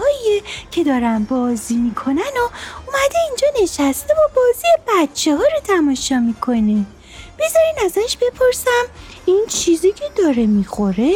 که 0.71 0.83
دارن 0.83 1.23
بازی 1.23 1.75
می‌کنن 1.75 2.15
و 2.15 2.49
اومده 2.87 3.19
اینجا 3.27 3.47
نشسته 3.63 4.13
و 4.13 4.17
بازی 4.35 4.67
بچه 4.87 5.35
ها 5.35 5.43
رو 5.43 5.59
تماشا 5.63 6.19
می‌کنه 6.19 6.85
بذارین 7.39 7.75
ازش 7.85 8.17
بپرسم 8.17 8.85
این 9.25 9.45
چیزی 9.47 9.91
که 9.91 10.05
داره 10.17 10.45
می‌خوره 10.45 11.13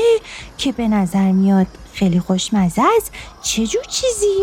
که 0.57 0.71
به 0.71 0.87
نظر 0.87 1.31
میاد 1.31 1.67
خیلی 1.93 2.19
خوشمزه 2.19 2.81
است 2.97 3.11
چه 3.43 3.67
جور 3.67 3.83
چیزی؟ 3.83 4.37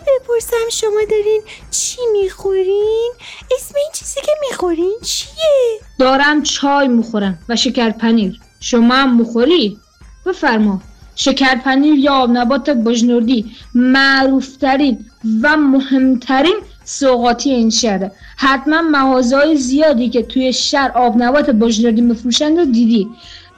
میشه 0.00 0.18
بپرسم 0.20 0.70
شما 0.70 1.00
دارین 1.10 1.42
چی 1.70 1.98
می‌خورین؟ 2.12 3.12
اسم 3.58 3.74
این 3.76 3.90
چیزی 3.94 4.20
که 4.20 4.32
می‌خورین 4.50 4.94
چیه؟ 5.02 5.80
دارم 5.98 6.42
چای 6.42 6.88
می‌خورم 6.88 7.38
و 7.48 7.56
شکر 7.56 7.90
پنیر 7.90 8.40
شما 8.60 8.94
هم 8.94 9.16
می‌خوری؟ 9.16 9.78
بفرما 10.26 10.82
شکر 11.14 11.54
پنیر 11.54 11.98
یا 11.98 12.12
آب 12.12 12.30
نبات 12.30 12.70
بجنوردی 12.70 13.56
معروفترین 13.74 15.06
و 15.42 15.56
مهمترین 15.56 16.56
سوقاتی 16.84 17.50
این 17.50 17.70
شهره 17.70 18.12
حتما 18.36 18.82
مغازه‌های 18.82 19.56
زیادی 19.56 20.08
که 20.08 20.22
توی 20.22 20.52
شهر 20.52 20.92
آب 20.98 21.22
نبات 21.22 21.50
بجنوردی 21.50 22.00
میفروشند 22.00 22.58
رو 22.58 22.64
دیدی 22.64 23.08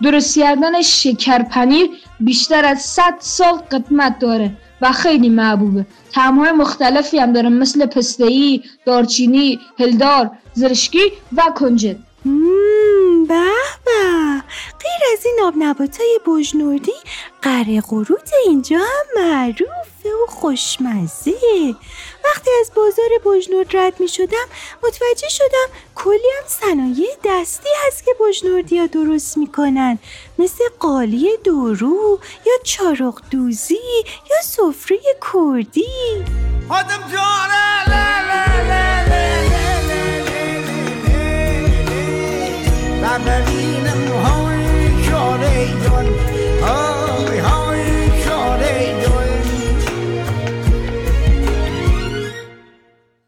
درست 0.03 0.39
کردن 0.39 0.83
شکر 0.83 1.43
پنیر 1.43 1.91
بیشتر 2.21 2.65
از 2.65 2.83
100 2.83 3.15
سال 3.19 3.57
قدمت 3.57 4.19
داره 4.19 4.57
و 4.81 4.93
خیلی 4.93 5.29
محبوبه 5.29 5.87
طعم‌های 6.13 6.53
مختلفی 6.53 7.19
هم 7.19 7.33
داره 7.33 7.49
مثل 7.49 7.87
پسته‌ای، 7.87 8.63
دارچینی، 8.87 9.61
هلدار، 9.79 10.31
زرشکی 10.55 11.13
و 11.37 11.43
کنجد. 11.57 12.08
به 12.25 13.51
به 13.85 14.43
غیر 14.81 15.03
از 15.13 15.27
این 15.27 15.41
آب 15.43 15.55
نباتای 15.59 16.21
بجنوردی 16.27 16.93
قره 17.43 17.81
قروت 17.81 18.31
اینجا 18.47 18.79
هم 18.79 19.23
معروفه 19.23 20.09
و 20.23 20.27
خوشمزه. 20.29 21.35
وقتی 22.25 22.51
از 22.61 22.71
بازار 22.75 23.09
بجنورد 23.25 23.77
رد 23.77 24.01
می 24.01 24.09
شدم 24.09 24.47
متوجه 24.83 25.29
شدم 25.29 25.69
کلی 25.95 26.31
هم 26.39 26.47
صنایع 26.47 27.15
دستی 27.25 27.69
هست 27.87 28.05
که 28.05 28.11
بجنوردی 28.21 28.79
ها 28.79 28.87
درست 28.87 29.39
می‌کنن. 29.39 29.99
مثل 30.39 30.65
قالی 30.79 31.37
دورو 31.45 32.19
یا 32.47 32.53
چارق 32.65 33.21
دوزی 33.31 33.79
یا 34.31 34.43
سفره 34.43 34.99
کردی. 35.33 35.89
خودم 36.69 37.13
جانه 37.13 37.89
لا 37.89 38.21
لا 38.29 38.69
لا. 38.69 38.88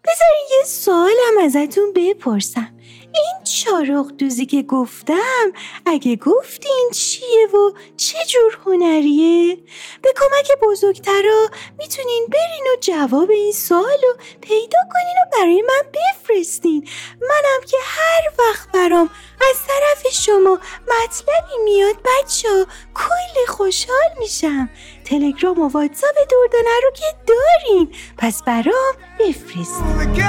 بذارین 0.04 0.46
یه 0.58 0.64
سوالم 0.66 1.44
ازتون 1.44 1.92
بپرسم. 1.96 2.68
این 3.14 3.44
چارق 3.44 4.06
دوزی 4.06 4.46
که 4.46 4.62
گفتم 4.62 5.52
اگه 5.86 6.16
گفتین 6.16 6.90
چیه 6.94 7.46
و 7.46 7.72
چه 7.96 8.18
جور 8.28 8.58
هنریه؟ 8.66 9.56
به 10.02 10.14
کمک 10.16 10.58
بزرگترا 10.62 11.48
می‌تونین 11.78 12.26
برین 12.32 12.64
و 12.72 12.80
جواب 12.80 13.30
این 13.30 13.52
سوالو 13.52 14.12
پیدا 14.40 14.78
کنین 14.92 15.14
و 15.22 15.36
برای 15.38 15.62
من 15.62 15.82
بفرستین. 15.94 16.88
منم 17.20 17.66
که 17.66 17.76
هر 17.82 18.22
وقت 18.38 18.72
برام 18.72 19.10
از 19.50 19.56
طرف 19.66 20.12
شما 20.12 20.58
مطلبی 20.82 21.64
میاد 21.64 21.96
بچه 21.96 22.66
کلی 22.94 23.46
خوشحال 23.48 24.10
میشم. 24.18 24.70
تلگرام 25.04 25.58
و 25.58 25.68
واتساپ 25.68 26.14
دوردانه 26.30 26.80
رو 26.82 26.90
که 26.94 27.06
دارین. 27.26 27.94
پس 28.18 28.42
برام 28.42 28.94
بفرستین 29.18 30.20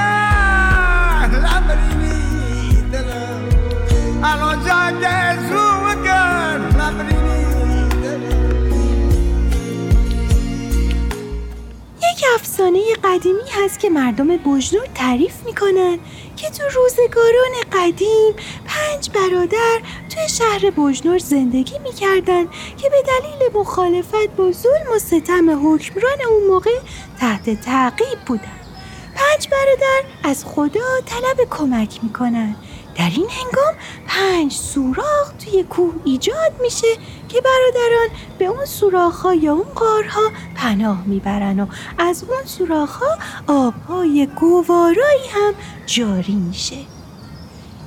یک 4.22 4.28
افسانه 12.34 12.80
قدیمی 13.04 13.40
هست 13.52 13.78
که 13.78 13.90
مردم 13.90 14.26
بجنور 14.26 14.86
تعریف 14.94 15.34
می‌کنن 15.46 15.98
که 16.36 16.50
تو 16.50 16.62
روزگاران 16.64 17.52
قدیم 17.72 18.34
پنج 18.66 19.10
برادر 19.10 19.80
توی 20.10 20.28
شهر 20.28 20.70
بجنور 20.76 21.18
زندگی 21.18 21.78
می‌کردن 21.78 22.44
که 22.76 22.90
به 22.90 23.02
دلیل 23.06 23.60
مخالفت 23.60 24.36
با 24.36 24.52
ظلم 24.52 24.92
و 24.96 24.98
ستم 24.98 25.50
حکمران 25.50 26.18
اون 26.30 26.46
موقع 26.50 26.78
تحت 27.20 27.60
تعقیب 27.60 28.18
بودن. 28.26 28.60
پنج 29.14 29.48
برادر 29.48 30.02
از 30.24 30.44
خدا 30.44 31.00
طلب 31.06 31.48
کمک 31.50 31.98
می‌کنن. 32.02 32.56
در 32.94 33.10
این 33.10 33.28
هنگام 33.30 33.74
پنج 34.06 34.52
سوراخ 34.52 35.32
توی 35.44 35.64
کوه 35.64 35.94
ایجاد 36.04 36.52
میشه 36.62 36.86
که 37.28 37.40
برادران 37.40 38.08
به 38.38 38.44
اون 38.44 38.64
سوراخ 38.64 39.26
یا 39.40 39.52
اون 39.52 39.72
قارها 39.74 40.30
پناه 40.54 41.04
می‌برن 41.06 41.60
و 41.60 41.66
از 41.98 42.24
اون 42.28 42.44
سوراخ 42.44 42.96
ها 42.96 43.18
آبهای 43.46 44.28
گوارایی 44.40 45.28
هم 45.34 45.54
جاری 45.86 46.34
میشه. 46.34 46.76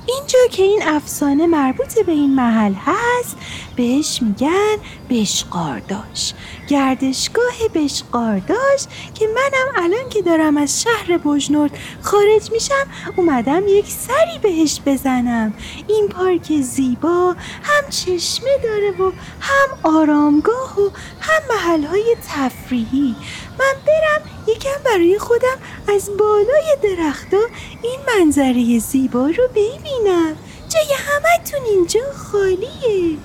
اینجا 0.06 0.38
که 0.50 0.62
این 0.62 0.82
افسانه 0.82 1.46
مربوط 1.46 1.98
به 1.98 2.12
این 2.12 2.34
محل 2.34 2.74
هست 2.74 3.36
بهش 3.76 4.22
میگن 4.22 4.76
بشقارداش. 5.10 6.34
گردشگاه 6.68 7.54
بشقارداش 7.74 8.86
که 9.14 9.26
منم 9.26 9.84
الان 9.84 10.08
که 10.10 10.22
دارم 10.22 10.56
از 10.56 10.82
شهر 10.82 11.18
بجنورد 11.18 11.78
خارج 12.02 12.50
میشم 12.52 12.86
اومدم 13.16 13.62
یک 13.68 13.86
سری 13.86 14.38
بهش 14.42 14.80
بزنم. 14.86 15.54
این 15.88 16.08
پارک 16.08 16.60
زیبا 16.60 17.36
هم 17.62 17.90
چشمه 17.90 18.50
داره 18.62 18.90
و 18.90 19.12
هم 19.40 19.78
آرامگاه 19.96 20.80
و 20.80 20.90
هم 21.20 21.42
محلهای 21.56 22.16
تفریحی. 22.28 23.16
من 23.58 23.74
برم 23.86 24.22
یکم 24.46 24.82
برای 24.84 25.18
خودم 25.18 25.58
از 25.88 26.10
بالای 26.18 26.76
درختا 26.82 27.40
این 27.82 28.00
منظره 28.06 28.78
زیبا 28.78 29.26
رو 29.26 29.48
ببینم. 29.48 30.36
جای 30.68 30.96
همتون 30.98 31.60
اینجا 31.64 32.00
خالیه. 32.12 33.18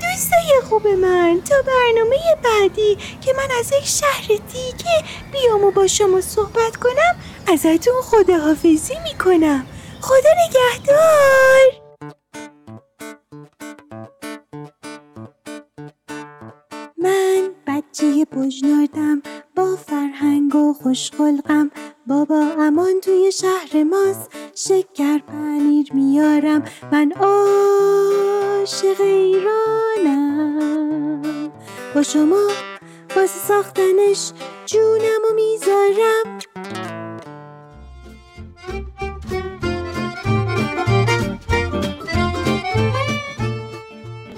دوستای 0.00 0.60
خوب 0.68 0.88
من 0.88 1.40
تا 1.50 1.54
برنامه 1.62 2.16
بعدی 2.44 2.98
که 3.20 3.32
من 3.32 3.48
از 3.58 3.72
یک 3.72 3.86
شهر 3.86 4.26
دیگه 4.26 5.04
بیام 5.32 5.64
و 5.64 5.70
با 5.70 5.86
شما 5.86 6.20
صحبت 6.20 6.76
کنم 6.76 7.16
ازتون 7.52 8.02
خداحافظی 8.02 8.94
می‌کنم. 9.04 9.66
خدا 10.00 10.30
نگهدار. 10.48 11.84
من 16.98 17.50
بچه 17.66 18.24
بجناردم 18.24 19.22
با 19.56 19.76
فرهنگ 19.86 20.54
و 20.54 20.74
خوشخلقم 20.82 21.70
بابا 22.06 22.40
امان 22.58 23.00
توی 23.02 23.32
شهر 23.32 23.84
ماست. 23.84 24.30
شکر 24.54 25.18
پنیر 25.18 25.92
میارم. 25.92 26.64
من 26.92 27.12
عاشق 27.12 29.00
ایرانم. 29.00 30.42
با 31.94 32.02
شما 32.02 32.48
واسه 33.16 33.38
ساختنش 33.48 34.32
جونم 34.66 35.22
و 35.30 35.34
می‌ذارم. 35.34 36.38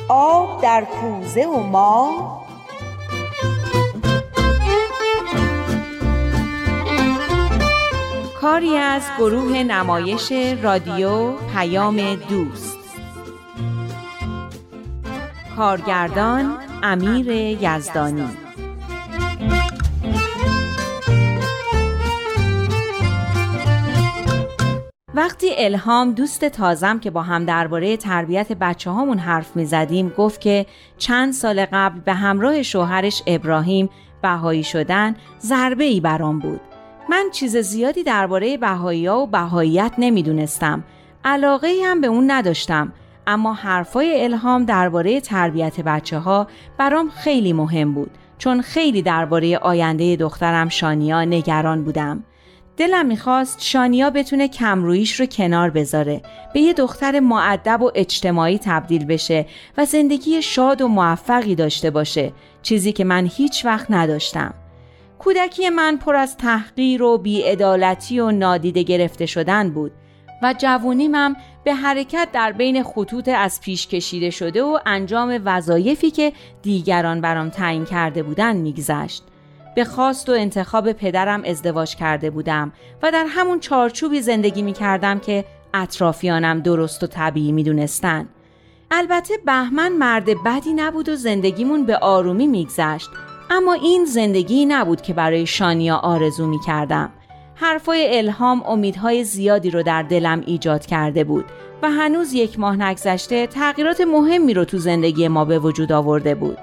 آب 0.08 0.62
در 0.62 0.84
کوزه 0.84 1.46
و 1.46 1.60
ما 1.60 2.35
کاری 8.46 8.76
از 8.76 9.02
گروه 9.18 9.62
نمایش 9.62 10.32
رادیو 10.62 11.32
پیام 11.32 12.14
دوست 12.14 12.78
کارگردان 15.56 16.58
امیر 16.82 17.30
یزدانی 17.30 18.28
وقتی 25.14 25.46
الهام 25.56 26.12
دوست 26.12 26.44
تازم 26.44 26.98
که 26.98 27.10
با 27.10 27.22
هم 27.22 27.44
درباره 27.44 27.96
تربیت 27.96 28.52
بچه 28.52 28.90
هامون 28.90 29.18
حرف 29.18 29.56
می 29.56 29.64
زدیم 29.64 30.08
گفت 30.08 30.40
که 30.40 30.66
چند 30.98 31.32
سال 31.32 31.66
قبل 31.72 32.00
به 32.00 32.14
همراه 32.14 32.62
شوهرش 32.62 33.22
ابراهیم 33.26 33.90
بهایی 34.22 34.64
شدن 34.64 35.16
ضربه 35.40 35.84
ای 35.84 36.00
برام 36.00 36.38
بود. 36.38 36.75
من 37.08 37.30
چیز 37.32 37.56
زیادی 37.56 38.02
درباره 38.02 38.56
بهایی 38.56 39.06
ها 39.06 39.20
و 39.20 39.26
بهاییت 39.26 39.92
نمی‌دونستم. 39.98 40.84
علاقه 41.24 41.80
هم 41.84 42.00
به 42.00 42.06
اون 42.06 42.30
نداشتم. 42.30 42.92
اما 43.26 43.54
حرفای 43.54 44.24
الهام 44.24 44.64
درباره 44.64 45.20
تربیت 45.20 45.80
بچه 45.80 46.18
ها 46.18 46.46
برام 46.78 47.10
خیلی 47.10 47.52
مهم 47.52 47.94
بود. 47.94 48.10
چون 48.38 48.62
خیلی 48.62 49.02
درباره 49.02 49.58
آینده 49.58 50.16
دخترم 50.16 50.68
شانیا 50.68 51.24
نگران 51.24 51.84
بودم. 51.84 52.24
دلم 52.76 53.06
می‌خواست 53.06 53.62
شانیا 53.62 54.10
بتونه 54.10 54.48
کمرویش 54.48 55.20
رو 55.20 55.26
کنار 55.26 55.70
بذاره 55.70 56.22
به 56.54 56.60
یه 56.60 56.72
دختر 56.72 57.20
معدب 57.20 57.82
و 57.82 57.90
اجتماعی 57.94 58.58
تبدیل 58.58 59.04
بشه 59.04 59.46
و 59.78 59.84
زندگی 59.84 60.42
شاد 60.42 60.82
و 60.82 60.88
موفقی 60.88 61.54
داشته 61.54 61.90
باشه 61.90 62.32
چیزی 62.62 62.92
که 62.92 63.04
من 63.04 63.28
هیچ 63.36 63.64
وقت 63.64 63.90
نداشتم 63.90 64.54
کودکی 65.18 65.70
من 65.70 65.96
پر 65.96 66.16
از 66.16 66.36
تحقیر 66.36 67.02
و 67.02 67.18
بیعدالتی 67.18 68.20
و 68.20 68.30
نادیده 68.30 68.82
گرفته 68.82 69.26
شدن 69.26 69.70
بود 69.70 69.92
و 70.42 70.54
جوونیمم 70.58 71.36
به 71.64 71.74
حرکت 71.74 72.28
در 72.32 72.52
بین 72.52 72.82
خطوط 72.82 73.28
از 73.28 73.60
پیش 73.60 73.86
کشیده 73.86 74.30
شده 74.30 74.62
و 74.62 74.78
انجام 74.86 75.42
وظایفی 75.44 76.10
که 76.10 76.32
دیگران 76.62 77.20
برام 77.20 77.48
تعیین 77.48 77.84
کرده 77.84 78.22
بودن 78.22 78.56
میگذشت 78.56 79.24
به 79.74 79.84
خواست 79.84 80.28
و 80.28 80.32
انتخاب 80.32 80.92
پدرم 80.92 81.42
ازدواج 81.44 81.96
کرده 81.96 82.30
بودم 82.30 82.72
و 83.02 83.10
در 83.10 83.26
همون 83.28 83.60
چارچوبی 83.60 84.20
زندگی 84.20 84.62
می 84.62 84.72
کردم 84.72 85.18
که 85.18 85.44
اطرافیانم 85.74 86.60
درست 86.60 87.02
و 87.02 87.06
طبیعی 87.06 87.52
می 87.52 87.62
دونستن. 87.62 88.28
البته 88.90 89.34
بهمن 89.46 89.92
مرد 89.92 90.42
بدی 90.44 90.72
نبود 90.72 91.08
و 91.08 91.16
زندگیمون 91.16 91.86
به 91.86 91.96
آرومی 91.96 92.46
میگذشت 92.46 93.10
اما 93.50 93.72
این 93.72 94.04
زندگی 94.04 94.66
نبود 94.66 95.00
که 95.00 95.12
برای 95.12 95.46
شانیا 95.46 95.96
آرزو 95.96 96.46
می 96.46 96.60
کردم. 96.60 97.12
حرفای 97.54 98.18
الهام 98.18 98.62
امیدهای 98.66 99.24
زیادی 99.24 99.70
رو 99.70 99.82
در 99.82 100.02
دلم 100.02 100.42
ایجاد 100.46 100.86
کرده 100.86 101.24
بود 101.24 101.44
و 101.82 101.90
هنوز 101.90 102.32
یک 102.32 102.58
ماه 102.58 102.76
نگذشته 102.76 103.46
تغییرات 103.46 104.00
مهمی 104.00 104.54
رو 104.54 104.64
تو 104.64 104.78
زندگی 104.78 105.28
ما 105.28 105.44
به 105.44 105.58
وجود 105.58 105.92
آورده 105.92 106.34
بود. 106.34 106.58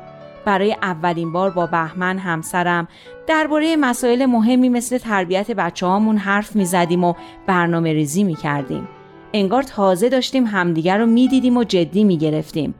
برای 0.45 0.75
اولین 0.81 1.31
بار 1.31 1.49
با 1.49 1.65
بهمن 1.65 2.17
همسرم 2.17 2.87
درباره 3.27 3.75
مسائل 3.75 4.25
مهمی 4.25 4.69
مثل 4.69 4.97
تربیت 4.97 5.51
بچه 5.51 5.85
هامون 5.85 6.17
حرف 6.17 6.55
می 6.55 6.65
زدیم 6.65 7.03
و 7.03 7.13
برنامه 7.47 7.93
ریزی 7.93 8.23
می 8.23 8.35
کردیم. 8.35 8.87
انگار 9.33 9.63
تازه 9.63 10.09
داشتیم 10.09 10.45
همدیگر 10.45 10.97
رو 10.97 11.05
می 11.05 11.27
دیدیم 11.27 11.57
و 11.57 11.63
جدی 11.63 12.03
می 12.03 12.17
گرفتیم. 12.17 12.75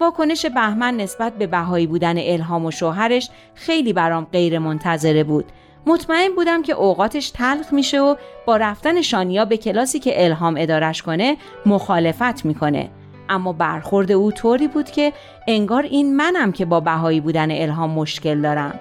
واکنش 0.00 0.46
بهمن 0.46 0.96
نسبت 0.96 1.32
به 1.32 1.46
بهایی 1.46 1.86
بودن 1.86 2.14
الهام 2.18 2.64
و 2.64 2.70
شوهرش 2.70 3.30
خیلی 3.54 3.92
برام 3.92 4.26
غیر 4.32 4.58
منتظره 4.58 5.24
بود. 5.24 5.44
مطمئن 5.86 6.28
بودم 6.36 6.62
که 6.62 6.72
اوقاتش 6.72 7.30
تلخ 7.30 7.72
میشه 7.72 8.00
و 8.00 8.14
با 8.46 8.56
رفتن 8.56 9.02
شانیا 9.02 9.44
به 9.44 9.56
کلاسی 9.56 9.98
که 9.98 10.24
الهام 10.24 10.54
ادارش 10.58 11.02
کنه 11.02 11.36
مخالفت 11.66 12.44
می‌کنه. 12.44 12.90
اما 13.28 13.52
برخورد 13.52 14.12
او 14.12 14.32
طوری 14.32 14.68
بود 14.68 14.90
که 14.90 15.12
انگار 15.48 15.82
این 15.82 16.16
منم 16.16 16.52
که 16.52 16.64
با 16.64 16.80
بهایی 16.80 17.20
بودن 17.20 17.50
الهام 17.50 17.90
مشکل 17.90 18.42
دارم. 18.42 18.80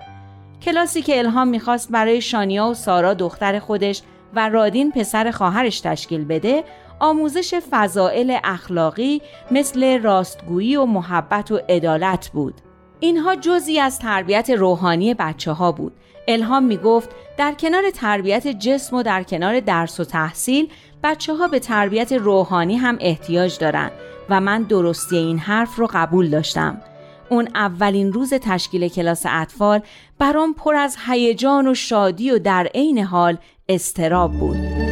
کلاسی 0.62 1.02
که 1.02 1.20
الهام 1.20 1.48
می‌خواست 1.48 1.92
برای 1.92 2.22
شانیا 2.22 2.68
و 2.68 2.74
سارا 2.74 3.14
دختر 3.14 3.60
خودش 3.60 4.02
و 4.36 4.50
رادین 4.50 4.92
پسر 4.92 5.32
خواهرش 5.32 5.80
تشکیل 5.80 6.26
بده 6.26 6.64
آموزش 7.00 7.54
فضائل 7.72 8.38
اخلاقی 8.44 9.22
مثل 9.52 10.02
راستگویی 10.02 10.76
و 10.76 10.86
محبت 10.86 11.52
و 11.52 11.60
عدالت 11.70 12.30
بود. 12.34 12.54
اینها 13.00 13.36
جزی 13.36 13.80
از 13.80 14.00
تربیت 14.00 14.50
روحانی 14.50 15.14
بچه 15.14 15.52
ها 15.52 15.72
بود. 15.72 15.94
الهام 16.28 16.64
می 16.64 16.78
گفت 16.78 17.10
در 17.38 17.54
کنار 17.54 17.84
تربیت 17.94 18.48
جسم 18.48 18.96
و 18.96 19.04
در 19.04 19.24
کنار 19.24 19.60
درس 19.60 20.00
و 20.00 20.04
تحصیل 20.04 20.70
بچه 21.04 21.36
ها 21.36 21.48
به 21.48 21.60
تربیت 21.60 22.12
روحانی 22.12 22.76
هم 22.76 22.98
احتیاج 23.00 23.58
دارند 23.58 23.92
و 24.30 24.42
من 24.42 24.64
درستی 24.64 25.18
این 25.18 25.40
حرف 25.40 25.76
رو 25.76 25.88
قبول 25.94 26.30
داشتم. 26.30 26.82
اون 27.30 27.48
اولین 27.56 28.14
روز 28.14 28.34
تشکیل 28.34 28.88
کلاس 28.88 29.26
اطفال 29.30 29.82
برام 30.20 30.54
پر 30.54 30.76
از 30.76 30.98
هیجان 31.08 31.68
و 31.68 31.74
شادی 31.74 32.32
و 32.32 32.40
در 32.40 32.70
عین 32.76 33.00
حال 33.00 33.38
استراب 33.70 34.32
بود. 34.32 34.89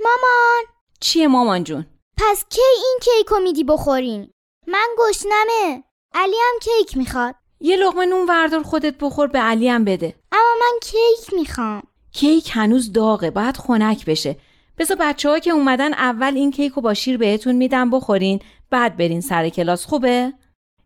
مامان 0.00 0.64
چیه 1.00 1.28
مامان 1.28 1.64
جون؟ 1.64 1.86
پس 2.16 2.44
کی 2.50 2.60
این 2.76 2.98
کیکو 3.02 3.40
میدی 3.40 3.64
بخورین؟ 3.64 4.30
من 4.66 4.88
گشنمه. 4.98 5.84
علی 6.14 6.36
هم 6.36 6.58
کیک 6.62 6.96
می‌خواد. 6.96 7.34
یه 7.60 7.76
لقمه 7.76 8.06
نون 8.06 8.26
وردار 8.28 8.62
خودت 8.62 8.94
بخور 9.00 9.26
به 9.26 9.38
علی 9.38 9.68
هم 9.68 9.84
بده. 9.84 10.14
اما 10.32 10.54
من 10.60 10.78
کیک 10.82 11.34
می‌خوام. 11.34 11.82
کیک 12.12 12.50
هنوز 12.52 12.92
داغه 12.92 13.30
باید 13.30 13.56
خنک 13.56 14.04
بشه. 14.04 14.36
بذار 14.78 14.96
بچه 15.00 15.28
ها 15.28 15.38
که 15.38 15.50
اومدن 15.50 15.94
اول 15.94 16.32
این 16.34 16.50
کیک 16.50 16.72
رو 16.72 16.82
با 16.82 16.94
شیر 16.94 17.18
بهتون 17.18 17.54
میدم 17.54 17.90
بخورین 17.90 18.40
بعد 18.70 18.96
برین 18.96 19.20
سر 19.20 19.48
کلاس 19.48 19.84
خوبه؟ 19.84 20.32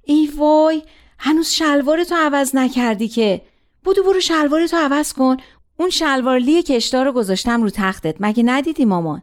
ای 0.04 0.33
وای 0.37 0.83
هنوز 1.18 1.50
شلوارتو 1.50 2.14
عوض 2.14 2.57
نکردی 2.57 3.09
که. 3.09 3.42
بودو 3.85 4.02
برو 4.02 4.20
شلوارتو 4.20 4.76
عوض 4.76 5.12
کن. 5.12 5.37
اون 5.81 5.91
شلوارلی 5.91 6.62
کشدار 6.62 7.05
رو 7.05 7.12
گذاشتم 7.12 7.62
رو 7.62 7.71
تختت. 7.71 8.17
مگه 8.21 8.43
ندیدی 8.47 8.85
مامان؟ 8.85 9.23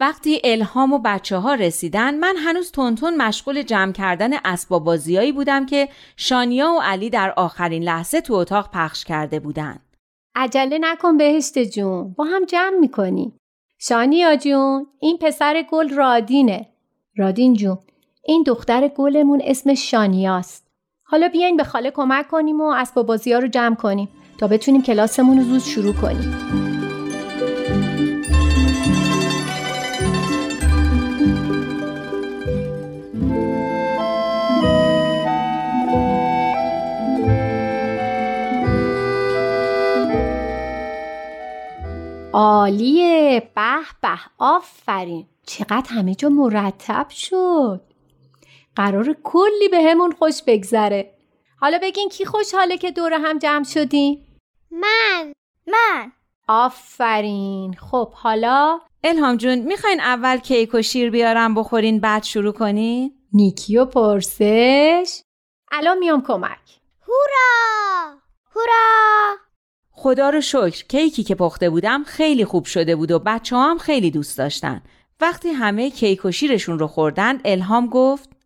وقتی 0.00 0.40
الهام 0.44 0.92
و 0.92 0.98
بچه 1.04 1.36
ها 1.36 1.54
رسیدن 1.54 2.14
من 2.14 2.36
هنوز 2.36 2.72
تونتون 2.72 3.16
مشغول 3.16 3.62
جمع 3.62 3.92
کردن 3.92 4.30
اسباب 4.44 4.84
بازیایی 4.84 5.32
بودم 5.32 5.66
که 5.66 5.88
شانیا 6.16 6.72
و 6.72 6.80
علی 6.82 7.10
در 7.10 7.34
آخرین 7.36 7.82
لحظه 7.82 8.20
تو 8.20 8.34
اتاق 8.34 8.70
پخش 8.72 9.04
کرده 9.04 9.40
بودن. 9.40 9.78
عجله 10.34 10.78
نکن 10.80 11.16
بهشت 11.16 11.58
جون. 11.58 12.12
با 12.12 12.24
هم 12.24 12.44
جمع 12.44 12.78
می‌کنی. 12.80 13.32
شانیا 13.78 14.36
جون 14.36 14.86
این 15.00 15.18
پسر 15.18 15.64
گل 15.70 15.88
رادینه. 15.88 16.68
رادین 17.16 17.54
جون 17.54 17.78
این 18.24 18.42
دختر 18.42 18.88
گلمون 18.88 19.40
اسمش 19.44 19.90
شانیاست. 19.90 20.67
حالا 21.10 21.28
بیاین 21.28 21.56
به 21.56 21.64
خاله 21.64 21.90
کمک 21.90 22.28
کنیم 22.28 22.60
و 22.60 22.64
اسباب 22.64 23.06
بازی 23.06 23.32
ها 23.32 23.38
رو 23.38 23.48
جمع 23.48 23.74
کنیم 23.74 24.08
تا 24.38 24.46
بتونیم 24.48 24.82
کلاسمون 24.82 25.38
رو 25.38 25.44
زود 25.44 25.58
شروع 25.58 25.94
کنیم. 25.94 26.34
عالیه. 42.32 43.50
به 43.54 43.78
به. 44.02 44.08
آفرین. 44.38 45.26
چقدر 45.46 45.86
همه 45.88 46.14
جا 46.14 46.28
مرتب 46.28 47.06
شد. 47.10 47.87
قرار 48.78 49.16
کلی 49.24 49.68
به 49.70 49.82
همون 49.82 50.12
خوش 50.12 50.42
بگذره. 50.46 51.14
حالا 51.60 51.78
بگین 51.82 52.08
کی 52.08 52.24
خوشحاله 52.24 52.78
که 52.78 52.90
دور 52.90 53.12
هم 53.12 53.38
جمع 53.38 53.64
شدیم؟ 53.64 54.38
من. 54.70 55.32
من. 55.66 56.12
آفرین. 56.48 57.74
خب 57.74 58.12
حالا؟ 58.12 58.80
الهام 59.04 59.36
جون 59.36 59.58
می‌خواین 59.58 60.00
اول 60.00 60.36
کیک 60.36 60.74
و 60.74 60.82
شیر 60.82 61.10
بیارم 61.10 61.54
بخورین 61.54 62.00
بعد 62.00 62.22
شروع 62.22 62.52
کنین؟ 62.52 63.12
نیکی 63.32 63.76
و 63.76 63.84
پرسش. 63.84 65.20
الان 65.72 65.98
میام 65.98 66.22
کمک. 66.22 66.80
هورا! 67.02 68.16
هورا! 68.56 69.36
خدا 69.90 70.30
رو 70.30 70.40
شکر 70.40 70.84
کیکی 70.88 71.22
که 71.22 71.34
پخته 71.34 71.70
بودم 71.70 72.04
خیلی 72.04 72.44
خوب 72.44 72.64
شده 72.64 72.96
بود 72.96 73.10
و 73.10 73.18
بچه 73.18 73.56
هم 73.56 73.78
خیلی 73.78 74.10
دوست 74.10 74.38
داشتن. 74.38 74.82
وقتی 75.20 75.48
همه 75.48 75.90
کیک 75.90 76.24
و 76.24 76.30
شیرشون 76.30 76.78
رو 76.78 76.86
خوردن 76.86 77.40
الهام 77.44 77.86
گفت 77.86 78.37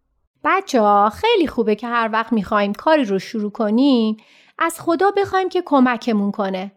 بچه 0.45 0.81
ها 0.81 1.11
خیلی 1.11 1.47
خوبه 1.47 1.75
که 1.75 1.87
هر 1.87 2.11
وقت 2.13 2.33
می‌خوایم 2.33 2.73
کاری 2.73 3.05
رو 3.05 3.19
شروع 3.19 3.51
کنیم 3.51 4.17
از 4.59 4.81
خدا 4.81 5.11
بخوایم 5.11 5.49
که 5.49 5.63
کمکمون 5.67 6.31
کنه. 6.31 6.73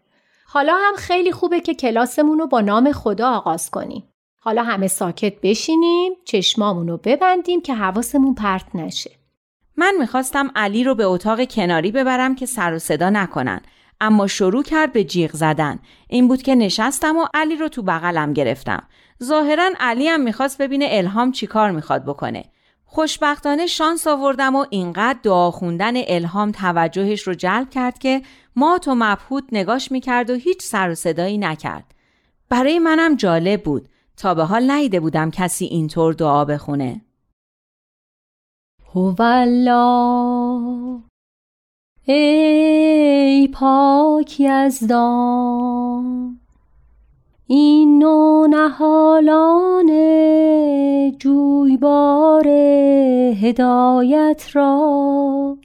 حالا 0.48 0.76
هم 0.76 0.96
خیلی 0.96 1.32
خوبه 1.32 1.60
که 1.60 1.76
کلاسمون 1.76 2.40
رو 2.40 2.48
با 2.48 2.62
نام 2.62 2.92
خدا 2.92 3.30
آغاز 3.30 3.72
کنیم. 3.72 4.04
حالا 4.40 4.64
همه 4.64 4.88
ساکت 4.88 5.34
بشینیم، 5.44 6.14
چشمامون 6.26 6.88
رو 6.88 7.00
ببندیم 7.04 7.62
که 7.62 7.74
حواسمون 7.74 8.36
پرت 8.36 8.76
نشه. 8.76 9.12
من 9.78 9.94
می‌خواستم 10.00 10.52
علی 10.56 10.84
رو 10.84 10.96
به 10.96 11.04
اتاق 11.04 11.46
کناری 11.46 11.92
ببرم 11.92 12.36
که 12.36 12.46
سر 12.46 12.74
و 12.74 12.80
صدا 12.80 13.10
نکنن 13.10 13.62
اما 14.02 14.28
شروع 14.28 14.64
کرد 14.64 14.94
به 14.94 15.04
جیغ 15.04 15.32
زدن 15.32 15.80
این 16.10 16.28
بود 16.28 16.42
که 16.42 16.56
نشستم 16.56 17.18
و 17.18 17.26
علی 17.34 17.56
رو 17.56 17.70
تو 17.70 17.82
بغلم 17.82 18.34
گرفتم 18.34 18.88
ظاهرا 19.24 19.70
علی 19.80 20.08
هم 20.08 20.22
می‌خواست 20.22 20.62
ببینه 20.62 20.88
الهام 20.90 21.32
چیکار 21.32 21.72
می‌خواد 21.72 22.06
بکنه 22.06 22.44
خوشبختانه 22.96 23.68
شانس 23.68 24.08
آوردم 24.08 24.56
و 24.56 24.66
اینقدر 24.70 25.20
دعا 25.24 25.52
خوندن 25.52 25.94
الهام 25.96 26.52
توجهش 26.52 27.22
رو 27.22 27.34
جلب 27.34 27.70
کرد 27.70 28.00
که 28.00 28.22
مات 28.56 28.88
و 28.88 28.96
مبهوت 28.96 29.44
نگاش 29.52 29.92
می‌کرد 29.92 30.30
و 30.30 30.34
هیچ 30.34 30.62
سر 30.62 30.90
و 30.90 30.96
صدایی 30.96 31.38
نکرد. 31.38 31.96
برای 32.50 32.80
منم 32.80 33.16
جالب 33.16 33.64
بود. 33.64 33.90
تا 34.18 34.34
به 34.34 34.44
حال 34.44 34.72
نیده 34.72 35.00
بودم 35.00 35.32
کسی 35.32 35.66
اینطور 35.66 36.14
دعا 36.14 36.46
بخونه. 36.46 37.02
هوالله 38.96 41.02
ای 42.04 43.48
پاک 43.48 44.40
یزدان 44.40 46.40
این 47.48 48.04
نو 48.04 48.48
نهالان 48.48 49.90
جویبار 51.20 52.48
هدایت 53.42 54.46
را 54.54 55.58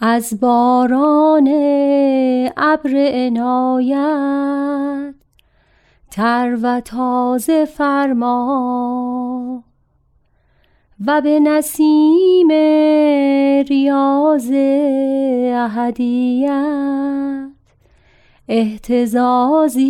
از 0.00 0.40
باران 0.40 1.48
ابر 2.56 3.10
عنایت 3.14 5.14
تر 6.10 6.58
و 6.62 6.80
تازه 6.80 7.64
فرما 7.64 9.64
و 11.06 11.20
به 11.20 11.40
نسیم 11.40 12.48
ریاض 13.68 14.50
احدیت. 15.54 17.45
احتزازی 18.48 19.88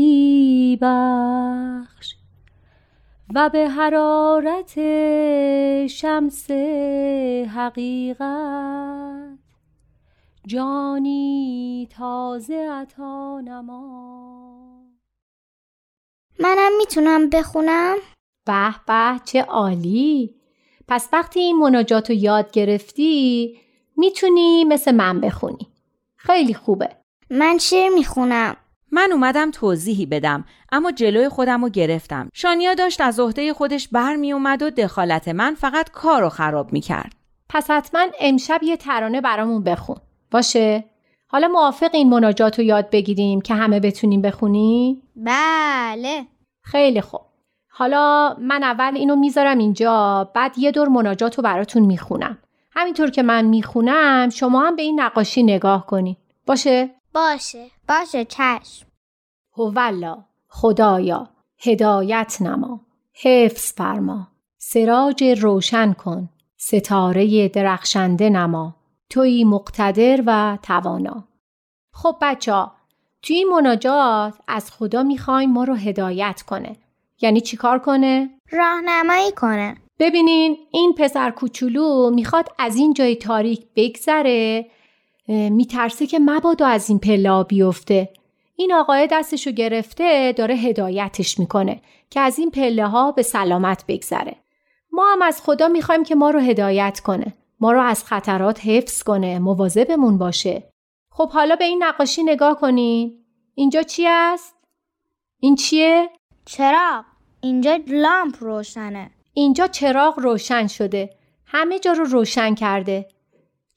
بخش 0.82 2.14
و 3.34 3.50
به 3.52 3.68
حرارت 3.68 4.74
شمس 5.86 6.50
حقیقت 7.54 9.38
جانی 10.46 11.88
تازه 11.90 12.68
عطا 12.72 13.40
نما. 13.40 14.82
منم 16.40 16.76
می‌تونم 16.78 17.30
بخونم؟ 17.30 17.96
به 18.46 18.74
به 18.86 19.20
چه 19.24 19.42
عالی! 19.42 20.34
پس 20.88 21.08
وقتی 21.12 21.40
این 21.40 21.56
مناجات 21.56 22.10
رو 22.10 22.16
یاد 22.16 22.50
گرفتی 22.50 23.56
می‌تونی 23.96 24.64
مثل 24.64 24.94
من 24.94 25.20
بخونی. 25.20 25.66
خیلی 26.16 26.54
خوبه. 26.54 27.05
من 27.30 27.58
شعر 27.58 27.88
می‌خونم. 27.88 28.56
من 28.92 29.08
اومدم 29.12 29.50
توضیحی 29.50 30.06
بدم 30.06 30.44
اما 30.72 30.92
جلوی 30.92 31.28
خودم 31.28 31.64
رو 31.64 31.68
گرفتم. 31.68 32.28
شانیا 32.34 32.74
داشت 32.74 33.00
از 33.00 33.20
عهده 33.20 33.52
خودش 33.52 33.88
برمی 33.88 34.32
اومد 34.32 34.62
و 34.62 34.70
دخالت 34.70 35.28
من 35.28 35.54
فقط 35.54 35.90
کار 35.90 36.20
رو 36.22 36.28
خراب 36.28 36.72
می‌کرد. 36.72 37.12
پس 37.48 37.70
حتما 37.70 38.06
امشب 38.20 38.62
یه 38.62 38.76
ترانه 38.76 39.20
برامون 39.20 39.62
بخون. 39.62 39.96
باشه؟ 40.30 40.84
حالا 41.28 41.48
موافق 41.48 41.90
این 41.92 42.10
مناجات 42.10 42.58
رو 42.58 42.64
یاد 42.64 42.90
بگیریم 42.90 43.40
که 43.40 43.54
همه 43.54 43.80
بتونیم 43.80 44.22
بخونی؟ 44.22 45.02
بله. 45.16 46.26
خیلی 46.62 47.00
خوب. 47.00 47.20
حالا 47.68 48.36
من 48.40 48.62
اول 48.62 48.92
اینو 48.94 49.16
می‌ذارم 49.16 49.58
اینجا 49.58 50.30
بعد 50.34 50.58
یه 50.58 50.70
دور 50.70 50.88
مناجات 50.88 51.34
رو 51.34 51.42
براتون 51.42 51.82
می‌خونم. 51.82 52.38
همینطور 52.72 53.10
که 53.10 53.22
من 53.22 53.44
می‌خونم 53.44 54.28
شما 54.28 54.60
هم 54.60 54.76
به 54.76 54.82
این 54.82 55.00
نقاشی 55.00 55.42
نگاه 55.42 55.86
کنید 55.86 56.16
باشه؟ 56.46 56.90
باشه. 57.16 57.70
باشه 57.88 58.24
چشم. 58.24 58.86
هولا 59.56 60.24
خدایا 60.48 61.28
هدایت 61.58 62.36
نما. 62.40 62.80
حفظ 63.12 63.72
فرما. 63.72 64.28
سراج 64.58 65.24
روشن 65.24 65.92
کن. 65.92 66.28
ستاره 66.56 67.48
درخشنده 67.48 68.30
نما. 68.30 68.76
توی 69.10 69.44
مقتدر 69.44 70.22
و 70.26 70.58
توانا. 70.62 71.24
خب 71.92 72.16
بچه 72.20 72.52
ها 72.52 72.72
توی 73.22 73.36
این 73.36 73.48
مناجات 73.48 74.34
از 74.48 74.70
خدا 74.70 75.02
می‌خوایم 75.02 75.50
ما 75.50 75.64
رو 75.64 75.74
هدایت 75.74 76.42
کنه. 76.46 76.76
یعنی 77.20 77.40
چیکار 77.40 77.78
کنه؟ 77.78 78.30
راهنمایی 78.50 79.32
کنه. 79.32 79.76
ببینین 79.98 80.56
این 80.70 80.94
پسر 80.98 81.30
کوچولو 81.30 82.10
می‌خواد 82.10 82.48
از 82.58 82.76
این 82.76 82.92
جای 82.94 83.16
تاریک 83.16 83.66
بگذره 83.76 84.66
میترسه 85.28 86.06
که 86.06 86.18
مبادا 86.18 86.66
از 86.66 86.88
این 86.88 86.98
پلا 86.98 87.42
بیفته. 87.42 88.08
این 88.56 88.72
آقای 88.72 89.08
دستشو 89.12 89.50
گرفته 89.50 90.32
داره 90.32 90.54
هدایتش 90.54 91.38
می‌کنه 91.38 91.80
که 92.10 92.20
از 92.20 92.38
این 92.38 92.50
پله 92.50 92.86
ها 92.86 93.12
به 93.12 93.22
سلامت 93.22 93.84
بگذره. 93.88 94.36
ما 94.92 95.12
هم 95.12 95.22
از 95.22 95.42
خدا 95.42 95.68
می‌خوایم 95.68 96.04
که 96.04 96.14
ما 96.14 96.30
رو 96.30 96.40
هدایت 96.40 97.00
کنه. 97.00 97.34
ما 97.60 97.72
رو 97.72 97.80
از 97.80 98.04
خطرات 98.04 98.60
حفظ 98.64 99.02
کنه 99.02 99.38
مواظبمون 99.38 100.18
باشه. 100.18 100.62
خب 101.10 101.30
حالا 101.30 101.56
به 101.56 101.64
این 101.64 101.84
نقاشی 101.84 102.22
نگاه 102.22 102.60
کنین. 102.60 103.24
اینجا 103.54 103.82
چی 103.82 104.06
است؟ 104.06 104.54
این 105.40 105.54
چیه؟ 105.54 106.10
چراغ. 106.44 107.04
اینجا 107.40 107.78
لامپ 107.86 108.36
روشنه. 108.40 109.10
اینجا 109.32 109.66
چراغ 109.66 110.18
روشن 110.18 110.66
شده. 110.66 111.10
همه 111.46 111.78
جا 111.78 111.92
رو 111.92 112.04
روشن 112.04 112.54
کرده. 112.54 113.08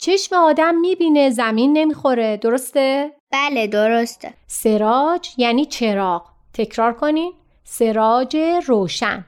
چشم 0.02 0.36
آدم 0.36 0.76
می‌بینه 0.76 1.30
زمین 1.30 1.78
نمی‌خوره 1.78 2.38
درسته؟ 2.38 3.12
بله 3.32 3.68
درسته 3.68 4.34
سراج 4.48 5.30
یعنی 5.38 5.66
چراغ. 5.66 6.26
تکرار 6.54 6.94
کنین. 6.94 7.34
سراج 7.64 8.38
روشن. 8.68 9.26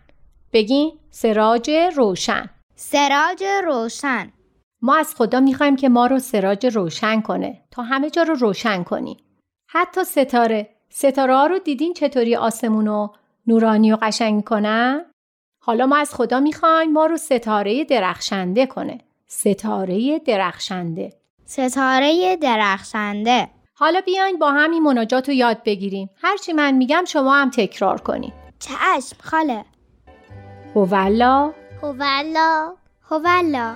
بگین 0.53 0.91
سراج 1.09 1.71
روشن. 1.95 2.49
سراج 2.75 3.43
روشن 3.65 4.31
ما 4.81 4.95
از 4.95 5.15
خدا 5.15 5.39
می‌خوایم 5.39 5.75
که 5.75 5.89
ما 5.89 6.05
رو 6.05 6.19
سراج 6.19 6.65
روشن 6.65 7.21
کنه 7.21 7.61
تا 7.71 7.83
همه 7.83 8.09
جا 8.09 8.23
رو 8.23 8.33
روشن 8.33 8.83
کنی. 8.83 9.17
حتی 9.69 10.03
ستاره. 10.03 10.69
ستاره 10.89 11.35
ها 11.35 11.45
رو 11.47 11.59
دیدین 11.59 11.93
چطوری 11.93 12.35
آسمون 12.35 12.85
رو 12.85 13.13
نورانی 13.47 13.91
و 13.91 13.97
قشنگ 14.01 14.35
می‌کنن؟ 14.35 15.05
حالا 15.63 15.85
ما 15.85 15.97
از 15.97 16.15
خدا 16.15 16.39
می‌خوایم 16.39 16.91
ما 16.91 17.05
رو 17.05 17.17
ستاره 17.17 17.83
درخشنده 17.83 18.65
کنه. 18.65 18.99
ستاره 19.33 20.19
درخشنده. 20.19 21.13
ستاره 21.45 22.35
درخشنده. 22.35 23.47
حالا 23.73 24.01
بیاین 24.01 24.39
با 24.39 24.51
هم 24.51 24.71
این 24.71 24.83
مناجات 24.83 25.29
رو 25.29 25.35
یاد 25.35 25.63
بگیریم. 25.63 26.09
هرچی 26.21 26.53
من 26.53 26.73
میگم 26.73 27.03
شما 27.07 27.35
هم 27.35 27.49
تکرار 27.49 28.01
کنیم. 28.01 28.33
چشم 28.59 29.17
خاله. 29.23 29.65
هولا 30.75 31.53
هولا 31.81 32.73
هولا 33.09 33.75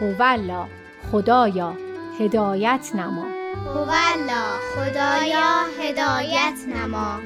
هولا 0.00 0.66
خدایا 1.12 1.72
هدایت 2.20 2.90
نما. 2.94 3.26
هولا 3.74 4.42
خدایا 4.74 5.64
هدایت 5.80 6.58
نما. 6.68 7.20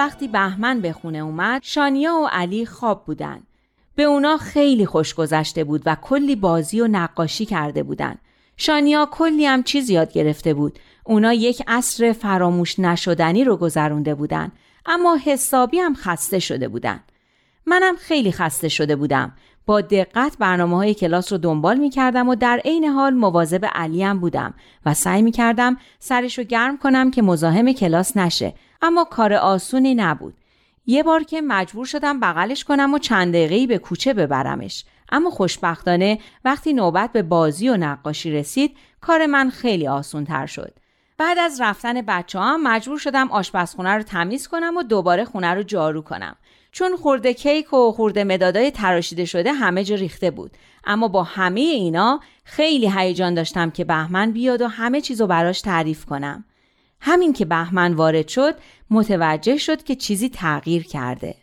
وقتی 0.00 0.28
بهمن 0.28 0.80
به 0.80 0.92
خونه 0.92 1.18
اومد 1.18 1.62
شانیا 1.64 2.14
و 2.14 2.28
علی 2.32 2.66
خواب 2.66 3.04
بودن. 3.04 3.42
به 3.94 4.02
اونا 4.02 4.36
خیلی 4.36 4.86
خوش 4.86 5.14
گذشته 5.14 5.64
بود 5.64 5.82
و 5.86 5.96
کلی 6.02 6.36
بازی 6.36 6.80
و 6.80 6.86
نقاشی 6.86 7.46
کرده 7.46 7.82
بودن. 7.82 8.18
شانیا 8.56 9.08
کلی 9.10 9.46
هم 9.46 9.62
چیز 9.62 9.90
یاد 9.90 10.12
گرفته 10.12 10.54
بود. 10.54 10.78
اونا 11.04 11.32
یک 11.32 11.62
عصر 11.68 12.12
فراموش 12.12 12.78
نشدنی 12.78 13.44
رو 13.44 13.56
گذرونده 13.56 14.14
بودن. 14.14 14.52
اما 14.86 15.18
حسابی 15.24 15.78
هم 15.78 15.94
خسته 15.94 16.38
شده 16.38 16.68
بودن. 16.68 17.00
منم 17.66 17.96
خیلی 17.96 18.32
خسته 18.32 18.68
شده 18.68 18.96
بودم. 18.96 19.32
با 19.70 19.80
دقت 19.80 20.36
برنامه 20.38 20.76
های 20.76 20.94
کلاس 20.94 21.32
رو 21.32 21.38
دنبال 21.38 21.78
می 21.78 21.90
کردم 21.90 22.28
و 22.28 22.34
در 22.34 22.60
عین 22.64 22.84
حال 22.84 23.14
مواظب 23.14 23.64
علیم 23.64 24.20
بودم 24.20 24.54
و 24.86 24.94
سعی 24.94 25.22
می 25.22 25.32
کردم 25.32 25.76
سرش 25.98 26.38
رو 26.38 26.44
گرم 26.44 26.78
کنم 26.78 27.10
که 27.10 27.22
مزاحم 27.22 27.72
کلاس 27.72 28.16
نشه 28.16 28.54
اما 28.82 29.04
کار 29.04 29.32
آسونی 29.32 29.94
نبود. 29.94 30.34
یه 30.86 31.02
بار 31.02 31.22
که 31.22 31.40
مجبور 31.40 31.86
شدم 31.86 32.20
بغلش 32.20 32.64
کنم 32.64 32.94
و 32.94 32.98
چند 32.98 33.32
دقیقه‌ای 33.32 33.66
به 33.66 33.78
کوچه 33.78 34.14
ببرمش. 34.14 34.84
اما 35.12 35.30
خوشبختانه 35.30 36.18
وقتی 36.44 36.72
نوبت 36.72 37.12
به 37.12 37.22
بازی 37.22 37.68
و 37.68 37.76
نقاشی 37.76 38.30
رسید 38.30 38.76
کار 39.00 39.26
من 39.26 39.50
خیلی 39.50 39.88
آسون 39.88 40.24
تر 40.24 40.46
شد. 40.46 40.74
بعد 41.18 41.38
از 41.38 41.60
رفتن 41.60 42.02
بچه 42.02 42.38
هم 42.38 42.62
مجبور 42.62 42.98
شدم 42.98 43.30
آشپزخونه 43.30 43.90
رو 43.90 44.02
تمیز 44.02 44.48
کنم 44.48 44.76
و 44.76 44.82
دوباره 44.82 45.24
خونه 45.24 45.54
رو 45.54 45.62
جارو 45.62 46.02
کنم. 46.02 46.36
چون 46.72 46.96
خورده 46.96 47.34
کیک 47.34 47.72
و 47.72 47.92
خورده 47.92 48.24
مدادای 48.24 48.70
تراشیده 48.70 49.24
شده 49.24 49.52
همه 49.52 49.84
جا 49.84 49.94
ریخته 49.94 50.30
بود. 50.30 50.50
اما 50.84 51.08
با 51.08 51.22
همه 51.22 51.60
اینا 51.60 52.20
خیلی 52.44 52.90
هیجان 52.96 53.34
داشتم 53.34 53.70
که 53.70 53.84
بهمن 53.84 54.32
بیاد 54.32 54.62
و 54.62 54.66
همه 54.66 55.00
چیزو 55.00 55.26
براش 55.26 55.60
تعریف 55.60 56.04
کنم. 56.04 56.44
همین 57.00 57.32
که 57.32 57.44
بهمن 57.44 57.94
وارد 57.94 58.28
شد 58.28 58.54
متوجه 58.90 59.56
شد 59.56 59.82
که 59.82 59.94
چیزی 59.94 60.28
تغییر 60.28 60.82
کرده. 60.82 61.34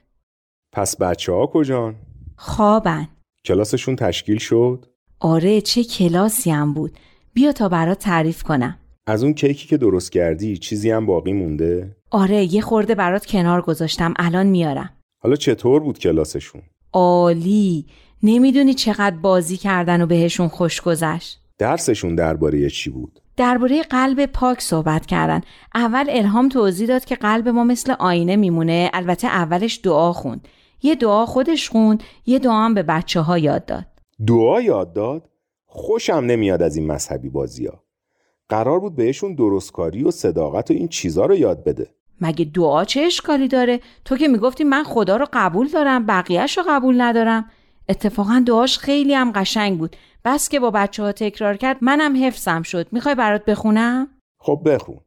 پس 0.71 0.97
بچه 0.97 1.31
ها 1.33 1.47
کجان؟ 1.47 1.95
خوابن. 2.35 3.07
کلاسشون 3.45 3.95
تشکیل 3.95 4.37
شد؟ 4.37 4.85
آره 5.19 5.61
چه 5.61 5.83
کلاسی 5.83 6.51
هم 6.51 6.73
بود. 6.73 6.91
بیا 7.33 7.51
تا 7.51 7.69
برات 7.69 7.99
تعریف 7.99 8.43
کنم. 8.43 8.79
از 9.07 9.23
اون 9.23 9.33
کیکی 9.33 9.67
که 9.67 9.77
درست 9.77 10.11
کردی 10.11 10.57
چیزی 10.57 10.91
هم 10.91 11.05
باقی 11.05 11.33
مونده؟ 11.33 11.95
آره 12.11 12.53
یه 12.53 12.61
خورده 12.61 12.95
برات 12.95 13.25
کنار 13.25 13.61
گذاشتم 13.61 14.13
الان 14.19 14.47
میارم. 14.47 14.96
حالا 15.27 15.35
چطور 15.35 15.79
بود 15.79 15.99
کلاسشون؟ 15.99 16.61
عالی. 16.93 17.85
نمی‌دونی 18.23 18.73
چقدر 18.73 19.15
بازی 19.15 19.57
کردن 19.57 20.01
و 20.01 20.05
بهشون 20.05 20.47
خوش 20.47 20.81
گذشت. 20.81 21.39
درسشون 21.57 22.15
درباره 22.15 22.69
چی 22.69 22.89
بود؟ 22.89 23.19
درباره 23.37 23.83
قلب 23.83 24.25
پاک 24.25 24.61
صحبت 24.61 25.05
کردن. 25.05 25.41
اول 25.75 26.05
الهام 26.09 26.49
توضیح 26.49 26.87
داد 26.87 27.05
که 27.05 27.15
قلب 27.15 27.47
ما 27.47 27.63
مثل 27.63 27.95
آینه 27.99 28.35
میمونه. 28.35 28.89
البته 28.93 29.27
اولش 29.27 29.79
دعا 29.83 30.13
خوند. 30.13 30.47
یه 30.81 30.95
دعا 30.95 31.25
خودش 31.25 31.69
خوند، 31.69 32.03
یه 32.25 32.39
دعا 32.39 32.65
هم 32.65 32.73
به 32.73 32.83
بچه 32.83 33.19
ها 33.19 33.37
یاد 33.37 33.65
داد. 33.65 33.85
دعا 34.27 34.61
یاد 34.61 34.93
داد؟ 34.93 35.29
خوشم 35.65 36.13
نمیاد 36.13 36.61
از 36.61 36.75
این 36.75 36.87
مذهبی 36.87 37.29
بازی 37.29 37.65
ها. 37.65 37.83
قرار 38.49 38.79
بود 38.79 38.95
بهشون 38.95 39.35
درستکاری 39.35 40.03
و 40.03 40.11
صداقت 40.11 40.71
و 40.71 40.73
این 40.73 40.87
چیزا 40.87 41.25
رو 41.25 41.35
یاد 41.35 41.63
بده. 41.63 41.96
مگه 42.21 42.45
دعا 42.45 42.85
چه 42.85 43.01
اشکالی 43.01 43.47
داره؟ 43.47 43.79
تو 44.05 44.17
که 44.17 44.27
می‌گفتی 44.27 44.63
من 44.63 44.83
خدا 44.83 45.17
رو 45.17 45.27
قبول 45.33 45.67
دارم 45.67 46.05
بقیهش 46.05 46.57
رو 46.57 46.63
قبول 46.67 47.01
ندارم. 47.01 47.49
اتفاقا 47.89 48.43
دعاش 48.45 48.77
خیلی 48.77 49.13
هم 49.13 49.31
قشنگ 49.31 49.77
بود. 49.77 49.95
بس 50.25 50.49
که 50.49 50.59
با 50.59 50.71
بچه 50.71 51.03
ها 51.03 51.11
تکرار 51.11 51.57
کرد 51.57 51.77
منم 51.81 52.25
حفظم 52.25 52.61
شد. 52.61 52.87
می‌خوای 52.91 53.15
برات 53.15 53.45
بخونم؟ 53.45 54.07
خب 54.39 54.61
بخون. 54.65 54.99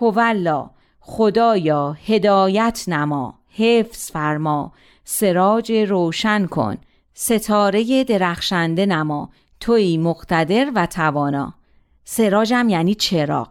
هولا 0.00 0.70
خدایا 1.00 1.96
هدایت 2.06 2.84
نما 2.88 3.38
حفظ 3.48 4.10
فرما 4.10 4.72
سراج 5.04 5.72
روشن 5.72 6.46
کن 6.46 6.76
ستاره 7.14 8.04
درخشنده 8.04 8.86
نما 8.86 9.30
توی 9.60 9.98
مقتدر 9.98 10.70
و 10.74 10.86
توانا 10.86 11.54
سراجم 12.04 12.68
یعنی 12.68 12.94
چراغ 12.94 13.48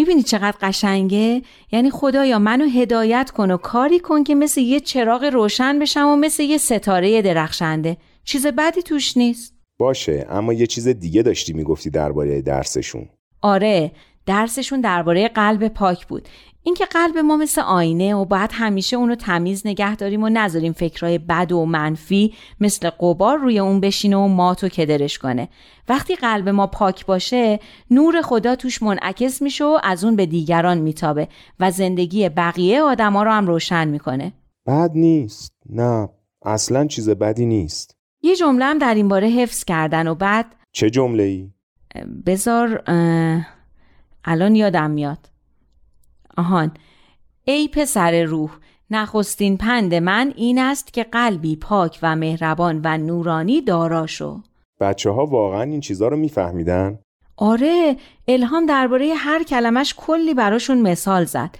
می‌بینی 0.00 0.22
چقدر 0.22 0.56
قشنگه؟ 0.60 1.42
یعنی 1.72 1.90
خدایا 1.90 2.38
منو 2.38 2.64
هدایت 2.68 3.30
کن 3.30 3.50
و 3.50 3.56
کاری 3.56 3.98
کن 3.98 4.24
که 4.24 4.34
مثل 4.34 4.60
یه 4.60 4.80
چراغ 4.80 5.24
روشن 5.24 5.78
بشم 5.78 6.06
و 6.06 6.16
مثل 6.16 6.42
یه 6.42 6.58
ستاره 6.58 7.22
درخشنده. 7.22 7.96
چیز 8.24 8.46
بدی 8.46 8.82
توش 8.82 9.16
نیست. 9.16 9.54
باشه 9.78 10.26
اما 10.30 10.52
یه 10.52 10.66
چیز 10.66 10.88
دیگه 10.88 11.22
داشتی 11.22 11.52
می‌گفتی 11.52 11.90
درباره 11.90 12.42
درسشون. 12.42 13.08
آره 13.42 13.92
درسشون 14.26 14.80
درباره 14.80 15.28
قلب 15.28 15.68
پاک 15.68 16.06
بود. 16.06 16.28
اینکه 16.62 16.84
قلب 16.84 17.18
ما 17.18 17.36
مثل 17.36 17.60
آینه 17.60 18.14
و 18.14 18.24
باید 18.24 18.50
همیشه 18.52 18.96
اونو 18.96 19.14
تمیز 19.14 19.66
نگه 19.66 19.96
داریم 19.96 20.22
و 20.22 20.28
نذاریم 20.28 20.72
فکرای 20.72 21.18
بد 21.18 21.52
و 21.52 21.64
منفی 21.64 22.34
مثل 22.60 22.90
قبار 22.90 23.38
روی 23.38 23.58
اون 23.58 23.80
بشینه 23.80 24.16
و 24.16 24.26
ماتو 24.26 24.68
کدرش 24.68 25.18
کنه. 25.18 25.48
وقتی 25.88 26.16
قلب 26.16 26.48
ما 26.48 26.66
پاک 26.66 27.06
باشه 27.06 27.60
نور 27.90 28.22
خدا 28.22 28.56
توش 28.56 28.82
منعکس 28.82 29.42
میشه 29.42 29.64
و 29.64 29.78
از 29.82 30.04
اون 30.04 30.16
به 30.16 30.26
دیگران 30.26 30.78
میتابه 30.78 31.28
و 31.60 31.70
زندگی 31.70 32.28
بقیه 32.28 32.82
آدما 32.82 33.22
رو 33.22 33.30
هم 33.30 33.46
روشن 33.46 33.88
می‌کنه. 33.88 34.32
بد 34.66 34.90
نیست. 34.94 35.52
نه 35.70 36.08
اصلا 36.42 36.86
چیز 36.86 37.10
بدی 37.10 37.46
نیست. 37.46 37.96
یه 38.22 38.36
جمله 38.36 38.64
هم 38.64 38.78
در 38.78 38.94
این 38.94 39.08
باره 39.08 39.28
حفظ 39.28 39.64
کردن 39.64 40.08
و 40.08 40.14
بعد 40.14 40.46
چه 40.72 40.90
جمله 40.90 41.22
ای؟ 41.22 41.50
بذار 42.26 42.82
اه، 42.86 43.46
الان 44.24 44.54
یادم 44.54 44.90
میاد. 44.90 45.30
آهان. 46.40 46.72
ای 47.44 47.68
پسر 47.68 48.22
روح 48.22 48.50
نخستین 48.90 49.56
پند 49.56 49.94
من 49.94 50.32
این 50.36 50.58
است 50.58 50.92
که 50.92 51.04
قلبی 51.04 51.56
پاک 51.56 51.98
و 52.02 52.16
مهربان 52.16 52.80
و 52.84 52.98
نورانی 52.98 53.60
دارا 53.62 54.06
شو. 54.06 54.40
بچه 54.80 55.10
ها 55.10 55.26
واقعا 55.26 55.62
این 55.62 55.80
چیزا 55.80 56.08
رو 56.08 56.16
میفهمیدن؟ 56.16 56.98
آره 57.36 57.96
الهام 58.28 58.66
درباره 58.66 59.14
هر 59.16 59.42
کلمش 59.42 59.94
کلی 59.96 60.34
براشون 60.34 60.80
مثال 60.80 61.24
زد. 61.24 61.50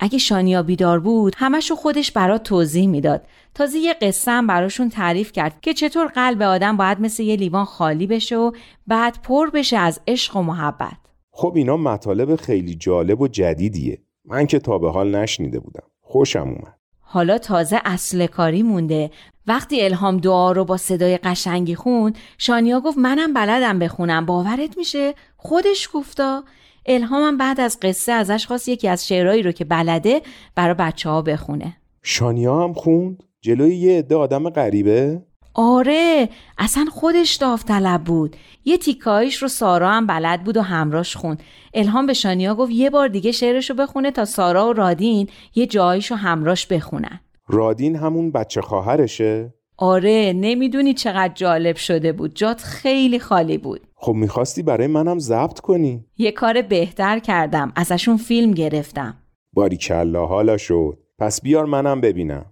اگه 0.00 0.18
شانیا 0.18 0.62
بیدار 0.62 1.00
بود 1.00 1.34
همشو 1.36 1.74
خودش 1.74 2.12
برات 2.12 2.42
توضیح 2.42 2.88
می‌داد. 2.88 3.26
تازه 3.54 3.78
یه 3.78 3.94
قصه 3.94 4.30
هم 4.30 4.46
براشون 4.46 4.88
تعریف 4.88 5.32
کرد 5.32 5.60
که 5.60 5.74
چطور 5.74 6.06
قلب 6.06 6.42
آدم 6.42 6.76
باید 6.76 7.00
مثل 7.00 7.22
یه 7.22 7.36
لیوان 7.36 7.64
خالی 7.64 8.06
بشه 8.06 8.36
و 8.36 8.52
بعد 8.86 9.22
پر 9.22 9.50
بشه 9.50 9.76
از 9.76 10.00
عشق 10.08 10.36
و 10.36 10.42
محبت. 10.42 10.96
خب 11.32 11.52
اینا 11.56 11.76
مطالب 11.76 12.36
خیلی 12.36 12.74
جالب 12.74 13.20
و 13.20 13.28
جدیدیه. 13.28 13.98
من 14.24 14.46
که 14.46 14.58
تا 14.58 14.78
به 14.78 14.90
حال 14.90 15.16
نشنیده 15.16 15.60
بودم. 15.60 15.82
خوشم 16.00 16.48
اومد. 16.48 16.76
حالا 17.00 17.38
تازه 17.38 17.80
اصل 17.84 18.26
کاری 18.26 18.62
مونده. 18.62 19.10
وقتی 19.46 19.82
الهام 19.82 20.16
دعا 20.16 20.52
رو 20.52 20.64
با 20.64 20.76
صدای 20.76 21.18
قشنگی 21.18 21.74
خوند 21.74 22.18
شانیا 22.38 22.80
گفت 22.80 22.98
منم 22.98 23.34
بلدم 23.34 23.78
بخونم. 23.78 24.26
باورت 24.26 24.78
میشه؟ 24.78 25.14
خودش 25.36 25.88
گفتا. 25.94 26.44
الهامم 26.86 27.36
بعد 27.36 27.60
از 27.60 27.78
قصه 27.82 28.12
ازش 28.12 28.46
خواست 28.46 28.68
یکی 28.68 28.88
از 28.88 29.08
شعرهایی 29.08 29.42
رو 29.42 29.52
که 29.52 29.64
بلده 29.64 30.22
برای 30.54 30.74
بچه 30.74 31.10
ها 31.10 31.22
بخونه. 31.22 31.76
شانیا 32.02 32.64
هم 32.64 32.72
خوند؟ 32.72 33.22
جلوی 33.40 33.76
یه 33.76 33.98
عده 33.98 34.16
آدم 34.16 34.50
غریبه؟ 34.50 35.22
آره 35.54 36.28
اصلا 36.58 36.84
خودش 36.90 37.34
داوطلب 37.34 38.04
بود. 38.04 38.36
یه 38.64 38.78
تیکایش 38.78 39.36
رو 39.36 39.48
سارا 39.48 39.90
هم 39.90 40.06
بلد 40.06 40.44
بود 40.44 40.56
و 40.56 40.62
همراش 40.62 41.16
خوند. 41.16 41.42
الهام 41.74 42.06
به 42.06 42.12
شانیا 42.12 42.54
گفت 42.54 42.72
یه 42.72 42.90
بار 42.90 43.08
دیگه 43.08 43.32
شعرش 43.32 43.70
رو 43.70 43.76
بخونه 43.76 44.10
تا 44.10 44.24
سارا 44.24 44.68
و 44.68 44.72
رادین 44.72 45.28
یه 45.54 45.66
جایش 45.66 46.10
رو 46.10 46.16
همراش 46.16 46.66
بخونن. 46.66 47.20
رادین 47.48 47.96
همون 47.96 48.30
بچه 48.30 48.60
خواهرشه؟ 48.60 49.54
آره 49.76 50.32
نمی‌دونی 50.36 50.94
چقدر 50.94 51.34
جالب 51.34 51.76
شده 51.76 52.12
بود. 52.12 52.34
جات 52.34 52.62
خیلی 52.62 53.18
خالی 53.18 53.58
بود. 53.58 53.80
خب 53.94 54.12
می‌خواستی 54.12 54.62
برای 54.62 54.86
منم 54.86 55.18
ضبط 55.18 55.60
کنی؟ 55.60 56.04
یه 56.18 56.32
کار 56.32 56.62
بهتر 56.62 57.18
کردم. 57.18 57.72
ازشون 57.76 58.16
فیلم 58.16 58.50
گرفتم. 58.50 59.16
باریکلا 59.52 60.26
حالا 60.26 60.56
شد. 60.56 60.98
پس 61.18 61.40
بیار 61.40 61.64
منم 61.64 62.00
ببینم. 62.00 62.46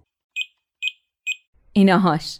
ایناهاش 1.73 2.39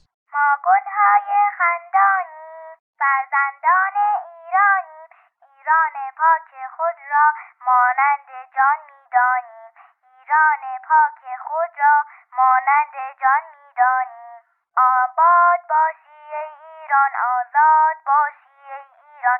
مانند 7.69 8.29
جان 8.55 8.79
می‌دانیم. 8.89 9.73
ایران 10.03 10.61
پاک 10.87 11.19
خود 11.47 11.79
را 11.79 12.05
مانند 12.37 12.95
جان 13.21 13.43
می‌دانیم. 13.55 14.41
آباد 14.77 15.59
باشی 15.69 16.35
ای 16.35 16.51
ایران 16.63 17.11
آزاد 17.35 17.97
باشی 18.05 18.73
ای 18.73 18.87
ایران. 19.03 19.39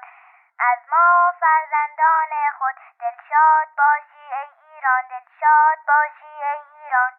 از 0.60 0.80
ما 0.90 1.34
فرزندان 1.40 2.34
خود 2.58 2.76
دلشاد 3.00 3.68
باشی 3.78 4.34
ای 4.34 4.50
ایران 4.66 5.04
دلشاد 5.10 5.78
باشی 5.88 6.44
ای 6.44 6.62
ایران. 6.74 7.14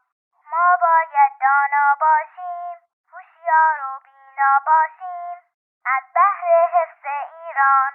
ما 0.53 0.77
باید 0.81 1.33
دانا 1.41 1.97
باشیم 2.01 2.77
هوشیار 3.13 3.81
و 3.87 4.01
بینا 4.05 4.61
باشیم. 4.67 5.39
از 5.87 6.05
بهر 6.15 6.67
حفظ 6.75 7.05
ایران 7.07 7.93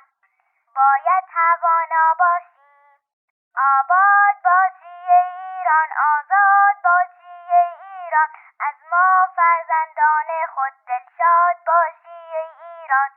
باید 0.76 1.24
توانا 1.34 2.14
باشیم. 2.20 2.45
آباد 3.58 4.38
باشی 4.48 4.96
ای 5.16 5.28
ایران 5.42 5.90
آزاد 6.14 6.78
باشی 6.88 7.36
ای 7.56 7.72
ایران. 7.86 8.30
از 8.68 8.78
ما 8.92 9.08
فرزندان 9.38 10.30
خود 10.56 10.76
دلشاد 10.90 11.58
باشی 11.70 12.20
ای 12.36 12.50
ایران. 12.66 13.10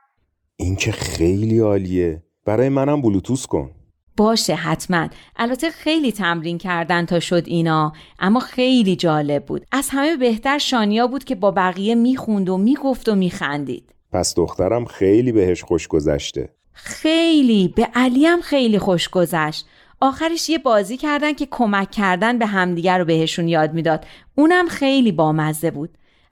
این 0.57 0.75
که 0.75 0.91
خیلی 0.91 1.59
عالیه. 1.59 2.23
برای 2.45 2.69
منم 2.69 3.01
بلوتوس 3.01 3.47
کن. 3.47 3.71
باشه 4.17 4.55
حتما. 4.55 5.07
البته 5.35 5.69
خیلی 5.69 6.11
تمرین 6.11 6.57
کردن 6.57 7.05
تا 7.05 7.19
شد 7.19 7.43
اینا 7.45 7.93
اما 8.19 8.39
خیلی 8.39 8.95
جالب 8.95 9.45
بود. 9.45 9.65
از 9.71 9.89
همه 9.91 10.17
بهتر 10.17 10.57
شانیا 10.57 11.07
بود 11.07 11.23
که 11.23 11.35
با 11.35 11.51
بقیه 11.51 11.95
می‌خوند 11.95 12.49
و 12.49 12.57
می‌گفت 12.57 13.09
و 13.09 13.15
میخندید. 13.15 13.95
پس 14.13 14.35
دخترم 14.35 14.85
خیلی 14.85 15.31
بهش 15.31 15.63
خوش 15.63 15.87
گذشته. 15.87 16.49
خیلی 16.73 17.73
به 17.75 17.87
علی 17.95 18.25
هم 18.25 18.41
خیلی 18.41 18.79
خوش 18.79 19.09
گذشت. 19.09 19.69
آخرش 20.01 20.49
یه 20.49 20.57
بازی 20.57 20.97
کردن 20.97 21.33
که 21.33 21.47
کمک 21.51 21.91
کردن 21.91 22.37
به 22.37 22.45
همدیگر 22.45 22.97
رو 22.97 23.05
بهشون 23.05 23.47
یاد 23.47 23.73
می‌داد. 23.73 24.05
اونم 24.35 24.67
خیلی 24.67 25.11
بامزه 25.11 25.71
بود. 25.71 25.89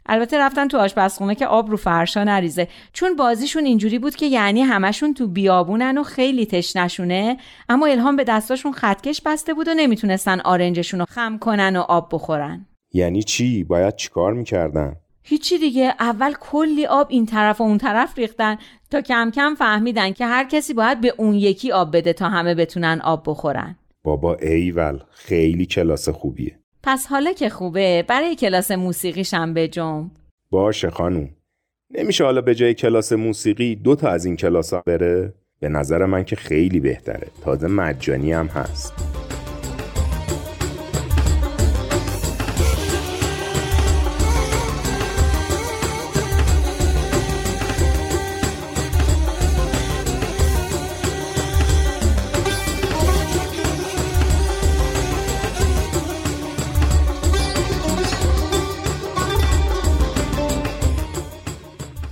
البته 0.10 0.38
رفتن 0.40 0.68
تو 0.68 0.78
آشپزخونه 0.78 1.36
که 1.36 1.48
آب 1.48 1.70
رو 1.70 1.78
فرشا 1.78 2.24
نریزه. 2.24 2.68
چون 2.94 3.16
بازیشون 3.16 3.66
اینجوری 3.66 4.00
بود 4.00 4.16
که 4.16 4.26
یعنی 4.26 4.62
همشون 4.62 5.14
تو 5.14 5.28
بیابونن 5.28 5.98
و 5.98 6.04
خیلی 6.04 6.46
تشنشونه 6.46 7.38
اما 7.70 7.86
الهام 7.88 8.16
به 8.16 8.24
دستاشون 8.24 8.72
خطکش 8.72 9.22
بسته 9.26 9.54
بود 9.54 9.68
و 9.68 9.74
نمی‌تونستن 9.74 10.40
آرنجشون 10.40 11.00
رو 11.00 11.06
خم 11.10 11.38
کنن 11.38 11.76
و 11.76 11.80
آب 11.80 12.10
بخورن. 12.12 12.66
یعنی 12.94 13.24
چی؟ 13.24 13.64
باید 13.64 13.96
چیکار 13.96 14.34
می‌کردن؟ 14.34 14.96
هیچی 15.30 15.58
دیگه. 15.58 15.94
اول 16.00 16.34
کلی 16.40 16.86
آب 16.86 17.08
این 17.10 17.26
طرف 17.26 17.62
و 17.62 17.64
اون 17.64 17.78
طرف 17.78 18.18
ریختن 18.18 18.58
تا 18.92 19.02
کم 19.02 19.32
کم 19.36 19.56
فهمیدن 19.56 20.12
که 20.12 20.26
هر 20.26 20.44
کسی 20.44 20.74
باید 20.74 21.02
به 21.02 21.14
اون 21.18 21.34
یکی 21.34 21.72
آب 21.72 21.98
بده 21.98 22.14
تا 22.14 22.30
همه 22.30 22.56
بتونن 22.56 23.02
آب 23.04 23.24
بخورن. 23.26 23.76
بابا 24.04 24.36
ایول 24.36 25.00
خیلی 25.12 25.66
کلاس 25.66 26.10
خوبیه. 26.10 26.60
پس 26.84 27.08
حالا 27.08 27.34
که 27.34 27.50
خوبه 27.50 28.06
برای 28.08 28.36
کلاس 28.36 28.72
موسیقیشم 28.72 29.54
بجم 29.54 30.12
باشه 30.52 30.90
خانوم. 30.90 31.30
نمیشه 31.94 32.24
حالا 32.24 32.42
به 32.42 32.56
جای 32.56 32.74
کلاس 32.74 33.14
موسیقی 33.14 33.76
دو 33.76 33.96
تا 33.96 34.10
از 34.10 34.26
این 34.26 34.36
کلاس 34.36 34.74
ها 34.74 34.84
بره؟ 34.86 35.34
به 35.60 35.70
نظر 35.70 36.06
من 36.06 36.24
که 36.24 36.36
خیلی 36.36 36.80
بهتره. 36.80 37.28
تازه 37.44 37.68
مجانی 37.68 38.32
هم 38.34 38.48
هست. 38.48 38.94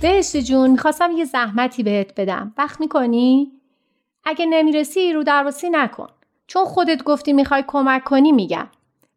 بهشتی 0.06 0.42
جون 0.42 0.70
می‌خواستم 0.70 1.10
یه 1.16 1.24
زحمتی 1.24 1.82
بهت 1.82 2.20
بدم. 2.20 2.54
وقت 2.58 2.80
می‌کنی؟ 2.80 3.52
اگه 4.24 4.46
نمی‌رسی 4.46 5.12
رو 5.12 5.22
درواسی 5.22 5.70
نکن. 5.70 6.06
چون 6.46 6.64
خودت 6.64 7.02
گفتی 7.02 7.32
می‌خوای 7.32 7.64
کمک 7.66 8.04
کنی 8.04 8.32
میگم. 8.32 8.68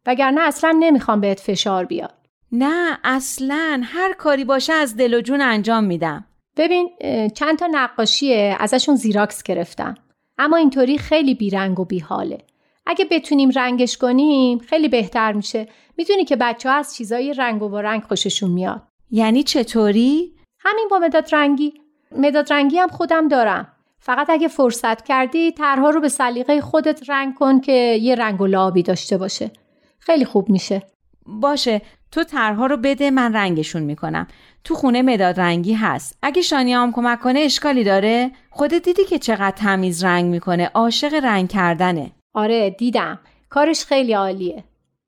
وگرنه 0.06 0.40
اصلا 0.40 0.76
نمی‌خوام 0.78 1.20
بهت 1.20 1.40
فشار 1.40 1.84
بیاد. 1.84 2.14
نه 2.52 2.98
اصلا. 3.04 3.80
هر 3.84 4.12
کاری 4.12 4.44
باشه 4.44 4.72
از 4.72 4.96
دل 4.96 5.14
و 5.14 5.20
جون 5.20 5.40
انجام 5.40 5.84
میدم. 5.84 6.24
ببین 6.56 6.90
چند 7.34 7.58
تا 7.58 7.68
نقاشیه 7.70 8.56
ازشون 8.58 8.96
زیراکس 8.96 9.42
گرفتم. 9.42 9.94
اما 10.38 10.56
اینطوری 10.56 10.98
خیلی 10.98 11.34
بیرنگ 11.34 11.80
و 11.80 11.84
بیحاله. 11.84 12.38
اگه 12.86 13.04
بتونیم 13.04 13.50
رنگش 13.50 13.98
کنیم 13.98 14.58
خیلی 14.58 14.88
بهتر 14.88 15.32
میشه. 15.32 15.68
می‌دونی 15.96 16.24
که 16.24 16.36
بچه 16.36 16.68
ها 16.68 16.74
از 16.74 16.94
چیزای 16.94 17.34
رنگ 17.34 17.62
و 17.62 17.78
رنگ 17.78 18.02
خوششون 18.02 18.50
میاد. 18.50 18.82
یعنی 19.10 19.42
چطوری؟ 19.42 20.39
همین 20.60 20.88
با 20.90 20.98
مداد 20.98 21.34
رنگی. 21.34 21.74
مداد 22.16 22.52
رنگی 22.52 22.78
هم 22.78 22.88
خودم 22.88 23.28
دارم. 23.28 23.72
فقط 23.98 24.30
اگه 24.30 24.48
فرصت 24.48 25.04
کردی 25.04 25.52
طرحها 25.52 25.90
رو 25.90 26.00
به 26.00 26.08
سلیقه 26.08 26.60
خودت 26.60 27.10
رنگ 27.10 27.34
کن 27.34 27.60
که 27.60 27.72
یه 28.02 28.14
رنگ 28.14 28.40
و 28.40 28.46
لعابی 28.46 28.82
داشته 28.82 29.18
باشه. 29.18 29.50
خیلی 29.98 30.24
خوب 30.24 30.48
میشه. 30.48 30.82
باشه. 31.26 31.82
تو 32.12 32.24
طرحها 32.24 32.66
رو 32.66 32.76
بده 32.76 33.10
من 33.10 33.32
رنگشون 33.32 33.82
می‌کنم. 33.82 34.26
تو 34.64 34.74
خونه 34.74 35.02
مداد 35.02 35.40
رنگی 35.40 35.72
هست. 35.72 36.18
اگه 36.22 36.42
شانیا 36.42 36.82
هم 36.82 36.92
کمک 36.92 37.20
کنه 37.20 37.40
اشکالی 37.40 37.84
داره؟ 37.84 38.30
خودت 38.50 38.82
دیدی 38.82 39.04
که 39.04 39.18
چقدر 39.18 39.56
تمیز 39.56 40.04
رنگ 40.04 40.24
می‌کنه؟ 40.30 40.70
عاشق 40.74 41.14
رنگ 41.14 41.48
کردنه. 41.48 42.10
آره 42.34 42.70
دیدم. 42.70 43.18
کارش 43.48 43.84
خیلی 43.84 44.12
عالیه. 44.12 44.64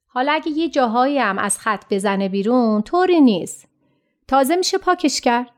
حالا 0.07 0.32
اگه 0.32 0.50
یه 0.50 0.68
جاهایی 0.68 1.18
هم 1.18 1.38
از 1.38 1.59
خط 1.59 1.84
بزنه 1.90 2.28
بیرون 2.28 2.82
طوری 2.82 3.20
نیست. 3.20 3.72
تازه 4.33 4.57
میشه 4.57 4.78
پاکش 4.78 5.20
کرد. 5.20 5.51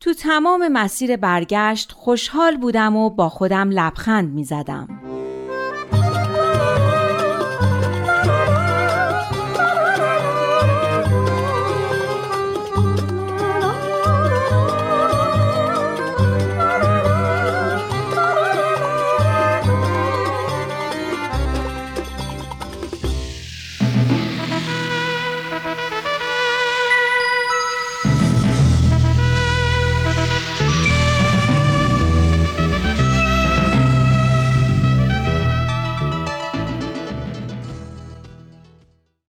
تو 0.00 0.14
تمام 0.14 0.68
مسیر 0.68 1.16
برگشت 1.16 1.92
خوشحال 1.92 2.56
بودم 2.56 2.96
و 2.96 3.10
با 3.10 3.28
خودم 3.28 3.70
لبخند 3.70 4.34
می‌زدم. 4.34 4.88